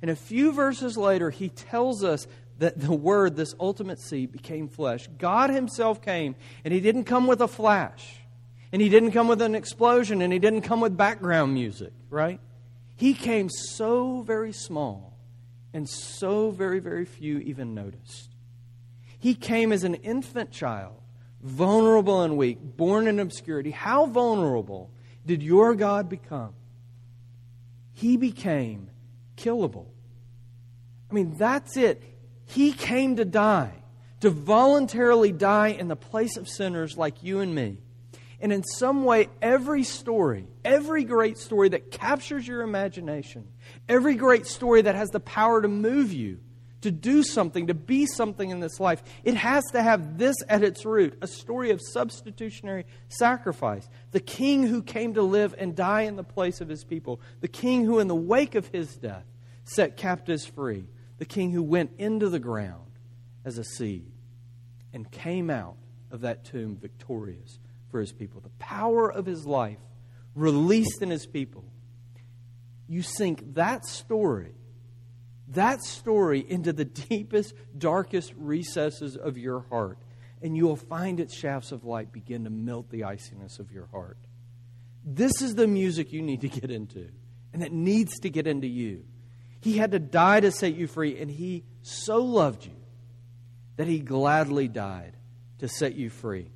And 0.00 0.10
a 0.10 0.16
few 0.16 0.52
verses 0.52 0.96
later, 0.96 1.30
he 1.30 1.48
tells 1.48 2.02
us 2.04 2.26
that 2.58 2.80
the 2.80 2.92
Word, 2.92 3.36
this 3.36 3.54
ultimate 3.60 4.00
seed, 4.00 4.32
became 4.32 4.68
flesh. 4.68 5.08
God 5.18 5.50
Himself 5.50 6.02
came, 6.02 6.34
and 6.64 6.74
He 6.74 6.80
didn't 6.80 7.04
come 7.04 7.26
with 7.26 7.40
a 7.40 7.48
flash. 7.48 8.18
And 8.72 8.82
he 8.82 8.88
didn't 8.88 9.12
come 9.12 9.28
with 9.28 9.40
an 9.40 9.54
explosion 9.54 10.20
and 10.20 10.32
he 10.32 10.38
didn't 10.38 10.62
come 10.62 10.80
with 10.80 10.96
background 10.96 11.54
music, 11.54 11.92
right? 12.10 12.40
He 12.96 13.14
came 13.14 13.48
so 13.48 14.22
very 14.22 14.52
small 14.52 15.16
and 15.72 15.88
so 15.88 16.50
very, 16.50 16.78
very 16.78 17.04
few 17.04 17.38
even 17.38 17.74
noticed. 17.74 18.30
He 19.18 19.34
came 19.34 19.72
as 19.72 19.84
an 19.84 19.94
infant 19.94 20.50
child, 20.50 21.00
vulnerable 21.42 22.22
and 22.22 22.36
weak, 22.36 22.58
born 22.60 23.06
in 23.06 23.18
obscurity. 23.18 23.70
How 23.70 24.06
vulnerable 24.06 24.90
did 25.24 25.42
your 25.42 25.74
God 25.74 26.08
become? 26.08 26.54
He 27.92 28.16
became 28.16 28.90
killable. 29.36 29.86
I 31.10 31.14
mean, 31.14 31.36
that's 31.36 31.76
it. 31.76 32.02
He 32.46 32.72
came 32.72 33.16
to 33.16 33.24
die, 33.24 33.72
to 34.20 34.30
voluntarily 34.30 35.32
die 35.32 35.68
in 35.68 35.88
the 35.88 35.96
place 35.96 36.36
of 36.36 36.48
sinners 36.48 36.96
like 36.96 37.22
you 37.22 37.40
and 37.40 37.54
me 37.54 37.78
and 38.40 38.52
in 38.52 38.62
some 38.62 39.04
way, 39.04 39.28
every 39.42 39.82
story, 39.82 40.46
every 40.64 41.04
great 41.04 41.38
story 41.38 41.70
that 41.70 41.90
captures 41.90 42.46
your 42.46 42.62
imagination, 42.62 43.48
every 43.88 44.14
great 44.14 44.46
story 44.46 44.82
that 44.82 44.94
has 44.94 45.10
the 45.10 45.20
power 45.20 45.60
to 45.60 45.68
move 45.68 46.12
you, 46.12 46.38
to 46.82 46.90
do 46.90 47.22
something, 47.22 47.66
to 47.66 47.74
be 47.74 48.06
something 48.06 48.50
in 48.50 48.60
this 48.60 48.78
life, 48.78 49.02
it 49.24 49.34
has 49.34 49.64
to 49.72 49.82
have 49.82 50.18
this 50.18 50.36
at 50.48 50.62
its 50.62 50.84
root 50.84 51.18
a 51.20 51.26
story 51.26 51.70
of 51.70 51.80
substitutionary 51.82 52.86
sacrifice. 53.08 53.88
The 54.12 54.20
king 54.20 54.66
who 54.66 54.82
came 54.82 55.14
to 55.14 55.22
live 55.22 55.54
and 55.58 55.74
die 55.74 56.02
in 56.02 56.16
the 56.16 56.24
place 56.24 56.60
of 56.60 56.68
his 56.68 56.84
people, 56.84 57.20
the 57.40 57.48
king 57.48 57.84
who, 57.84 57.98
in 57.98 58.08
the 58.08 58.14
wake 58.14 58.54
of 58.54 58.68
his 58.68 58.94
death, 58.96 59.24
set 59.64 59.96
captives 59.96 60.46
free, 60.46 60.86
the 61.18 61.24
king 61.24 61.50
who 61.50 61.62
went 61.62 61.90
into 61.98 62.28
the 62.28 62.38
ground 62.38 62.90
as 63.44 63.58
a 63.58 63.64
seed 63.64 64.10
and 64.92 65.10
came 65.10 65.50
out 65.50 65.76
of 66.10 66.22
that 66.22 66.44
tomb 66.44 66.76
victorious 66.76 67.58
for 67.90 68.00
his 68.00 68.12
people, 68.12 68.40
the 68.40 68.48
power 68.58 69.10
of 69.10 69.26
his 69.26 69.46
life 69.46 69.78
released 70.34 71.02
in 71.02 71.10
his 71.10 71.26
people. 71.26 71.64
You 72.86 73.02
sink 73.02 73.54
that 73.54 73.84
story, 73.84 74.54
that 75.52 75.82
story 75.82 76.44
into 76.46 76.72
the 76.72 76.84
deepest, 76.84 77.54
darkest 77.76 78.32
recesses 78.36 79.16
of 79.16 79.38
your 79.38 79.60
heart, 79.70 79.98
and 80.42 80.56
you 80.56 80.66
will 80.66 80.76
find 80.76 81.20
its 81.20 81.34
shafts 81.34 81.72
of 81.72 81.84
light 81.84 82.12
begin 82.12 82.44
to 82.44 82.50
melt 82.50 82.90
the 82.90 83.04
iciness 83.04 83.58
of 83.58 83.72
your 83.72 83.86
heart. 83.86 84.18
This 85.04 85.40
is 85.40 85.54
the 85.54 85.66
music 85.66 86.12
you 86.12 86.22
need 86.22 86.42
to 86.42 86.48
get 86.48 86.70
into, 86.70 87.08
and 87.52 87.62
it 87.62 87.72
needs 87.72 88.18
to 88.20 88.30
get 88.30 88.46
into 88.46 88.66
you. 88.66 89.04
He 89.60 89.78
had 89.78 89.92
to 89.92 89.98
die 89.98 90.40
to 90.40 90.50
set 90.50 90.74
you 90.74 90.86
free, 90.86 91.18
and 91.18 91.30
He 91.30 91.64
so 91.82 92.18
loved 92.18 92.66
you 92.66 92.76
that 93.76 93.88
He 93.88 94.00
gladly 94.00 94.68
died 94.68 95.16
to 95.60 95.68
set 95.68 95.94
you 95.94 96.10
free. 96.10 96.50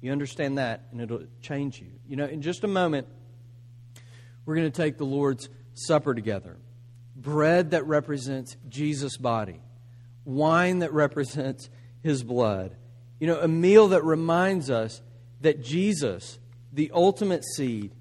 You 0.00 0.12
understand 0.12 0.58
that, 0.58 0.88
and 0.90 1.00
it'll 1.00 1.24
change 1.40 1.80
you. 1.80 1.88
You 2.06 2.16
know, 2.16 2.26
in 2.26 2.42
just 2.42 2.64
a 2.64 2.68
moment, 2.68 3.06
we're 4.44 4.56
going 4.56 4.70
to 4.70 4.82
take 4.82 4.98
the 4.98 5.04
Lord's 5.06 5.48
Supper 5.74 6.14
together. 6.14 6.56
Bread 7.16 7.70
that 7.70 7.86
represents 7.86 8.56
Jesus' 8.68 9.16
body, 9.16 9.60
wine 10.24 10.80
that 10.80 10.92
represents 10.92 11.70
his 12.02 12.22
blood. 12.22 12.76
You 13.18 13.26
know, 13.26 13.40
a 13.40 13.48
meal 13.48 13.88
that 13.88 14.04
reminds 14.04 14.70
us 14.70 15.00
that 15.40 15.62
Jesus, 15.62 16.38
the 16.72 16.90
ultimate 16.94 17.42
seed, 17.44 17.92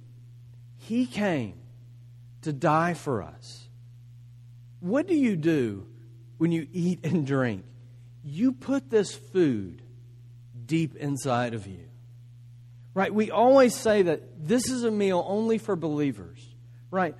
he 0.77 1.05
came 1.05 1.55
to 2.41 2.51
die 2.51 2.93
for 2.93 3.23
us. 3.23 3.69
What 4.81 5.07
do 5.07 5.15
you 5.15 5.35
do 5.35 5.87
when 6.37 6.51
you 6.51 6.67
eat 6.73 6.99
and 7.03 7.25
drink? 7.25 7.63
You 8.23 8.51
put 8.51 8.89
this 8.89 9.15
food 9.15 9.81
deep 10.65 10.95
inside 10.97 11.53
of 11.53 11.65
you. 11.67 11.85
Right? 12.93 13.13
We 13.13 13.31
always 13.31 13.73
say 13.75 14.03
that 14.03 14.47
this 14.47 14.69
is 14.69 14.83
a 14.83 14.91
meal 14.91 15.23
only 15.27 15.57
for 15.57 15.75
believers. 15.75 16.39
Right? 16.91 17.15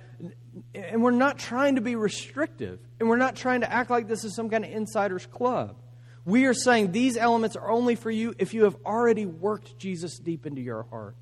And 0.74 1.02
we're 1.02 1.10
not 1.10 1.38
trying 1.38 1.74
to 1.74 1.80
be 1.80 1.96
restrictive. 1.96 2.80
And 2.98 3.08
we're 3.08 3.16
not 3.16 3.36
trying 3.36 3.60
to 3.60 3.72
act 3.72 3.90
like 3.90 4.08
this 4.08 4.24
is 4.24 4.34
some 4.34 4.48
kind 4.48 4.64
of 4.64 4.70
insider's 4.70 5.26
club. 5.26 5.76
We 6.24 6.46
are 6.46 6.54
saying 6.54 6.92
these 6.92 7.16
elements 7.16 7.56
are 7.56 7.70
only 7.70 7.94
for 7.94 8.10
you 8.10 8.34
if 8.38 8.52
you 8.52 8.64
have 8.64 8.76
already 8.84 9.26
worked 9.26 9.78
Jesus 9.78 10.18
deep 10.18 10.44
into 10.44 10.60
your 10.60 10.82
heart. 10.84 11.16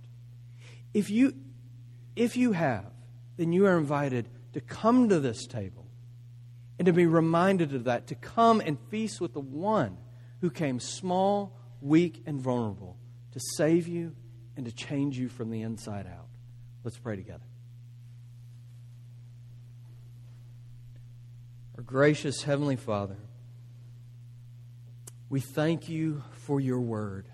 If 0.94 1.10
you, 1.10 1.34
if 2.16 2.36
you 2.36 2.52
have, 2.52 2.86
then 3.36 3.52
you 3.52 3.66
are 3.66 3.76
invited 3.76 4.28
to 4.54 4.60
come 4.60 5.08
to 5.10 5.20
this 5.20 5.46
table 5.46 5.86
and 6.78 6.86
to 6.86 6.92
be 6.92 7.06
reminded 7.06 7.74
of 7.74 7.84
that, 7.84 8.06
to 8.08 8.14
come 8.14 8.60
and 8.60 8.78
feast 8.88 9.20
with 9.20 9.34
the 9.34 9.40
one 9.40 9.98
who 10.40 10.50
came 10.50 10.80
small, 10.80 11.58
weak, 11.80 12.22
and 12.26 12.40
vulnerable 12.40 12.96
to 13.32 13.40
save 13.56 13.88
you 13.88 14.14
and 14.56 14.66
to 14.66 14.72
change 14.72 15.18
you 15.18 15.28
from 15.28 15.50
the 15.50 15.62
inside 15.62 16.06
out. 16.06 16.28
Let's 16.82 16.98
pray 16.98 17.16
together. 17.16 17.44
Our 21.76 21.82
gracious 21.82 22.42
Heavenly 22.42 22.76
Father, 22.76 23.16
We 25.28 25.40
thank 25.40 25.88
you 25.88 26.22
for 26.32 26.60
your 26.60 26.80
word. 26.80 27.26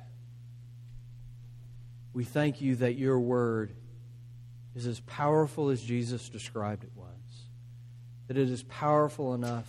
We 2.15 2.25
thank 2.25 2.63
you 2.63 2.77
that 2.77 2.95
your 2.95 3.21
word 3.21 3.75
is 4.75 4.87
as 4.87 5.01
powerful 5.01 5.69
as 5.69 5.83
Jesus 5.83 6.31
described 6.31 6.85
it 6.85 6.93
was, 6.97 7.09
that 8.29 8.39
it 8.39 8.49
is 8.49 8.63
powerful 8.63 9.35
enough 9.35 9.69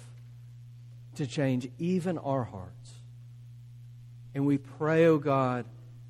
to 1.15 1.27
change 1.27 1.67
even 1.77 2.17
our 2.17 2.45
hearts. 2.45 2.93
And 4.33 4.45
we 4.45 4.57
pray, 4.57 5.05
O 5.07 5.15
oh 5.15 5.17
God, 5.17 5.65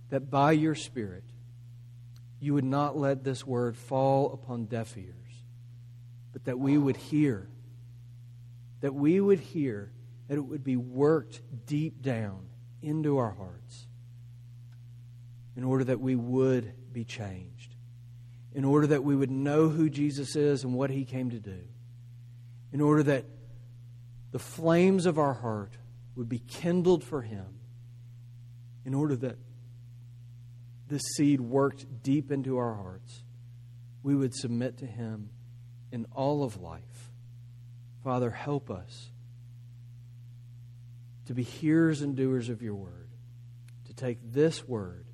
that 0.09 0.29
by 0.29 0.51
your 0.51 0.75
Spirit, 0.75 1.23
you 2.39 2.53
would 2.53 2.65
not 2.65 2.95
let 2.95 3.23
this 3.23 3.47
word 3.47 3.75
fall 3.75 4.31
upon 4.33 4.65
deaf 4.65 4.95
ears, 4.95 5.15
but 6.33 6.45
that 6.45 6.59
we 6.59 6.77
would 6.77 6.97
hear, 6.97 7.47
that 8.81 8.93
we 8.93 9.21
would 9.21 9.39
hear, 9.39 9.91
that 10.27 10.37
it 10.37 10.41
would 10.41 10.63
be 10.63 10.75
worked 10.75 11.41
deep 11.65 12.01
down 12.01 12.47
into 12.81 13.17
our 13.17 13.31
hearts 13.31 13.87
in 15.55 15.63
order 15.63 15.83
that 15.83 15.99
we 15.99 16.15
would 16.15 16.73
be 16.93 17.03
changed, 17.03 17.75
in 18.53 18.65
order 18.65 18.87
that 18.87 19.03
we 19.03 19.15
would 19.15 19.31
know 19.31 19.69
who 19.69 19.89
Jesus 19.89 20.35
is 20.35 20.63
and 20.63 20.73
what 20.73 20.89
he 20.89 21.05
came 21.05 21.29
to 21.29 21.39
do, 21.39 21.59
in 22.73 22.81
order 22.81 23.03
that 23.03 23.25
the 24.31 24.39
flames 24.39 25.05
of 25.05 25.19
our 25.19 25.33
heart 25.33 25.77
would 26.15 26.29
be 26.29 26.39
kindled 26.39 27.03
for 27.03 27.21
him, 27.21 27.59
in 28.85 28.93
order 28.93 29.15
that 29.15 29.37
this 30.87 31.01
seed 31.15 31.39
worked 31.39 31.85
deep 32.03 32.31
into 32.31 32.57
our 32.57 32.73
hearts, 32.73 33.23
we 34.03 34.15
would 34.15 34.33
submit 34.33 34.77
to 34.77 34.85
him 34.85 35.29
in 35.91 36.05
all 36.13 36.43
of 36.43 36.59
life. 36.61 36.81
Father, 38.03 38.31
help 38.31 38.71
us 38.71 39.11
to 41.27 41.33
be 41.33 41.43
hearers 41.43 42.01
and 42.01 42.15
doers 42.15 42.49
of 42.49 42.61
your 42.61 42.75
word, 42.75 43.09
to 43.85 43.93
take 43.93 44.17
this 44.31 44.67
word 44.67 45.05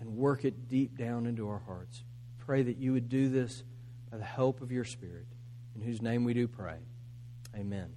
and 0.00 0.16
work 0.16 0.44
it 0.44 0.68
deep 0.68 0.98
down 0.98 1.26
into 1.26 1.48
our 1.48 1.60
hearts. 1.60 2.02
Pray 2.38 2.62
that 2.62 2.76
you 2.76 2.92
would 2.92 3.08
do 3.08 3.28
this 3.28 3.62
by 4.10 4.18
the 4.18 4.24
help 4.24 4.60
of 4.60 4.70
your 4.70 4.84
Spirit, 4.84 5.26
in 5.74 5.80
whose 5.80 6.02
name 6.02 6.24
we 6.24 6.34
do 6.34 6.46
pray. 6.46 6.78
Amen. 7.56 7.94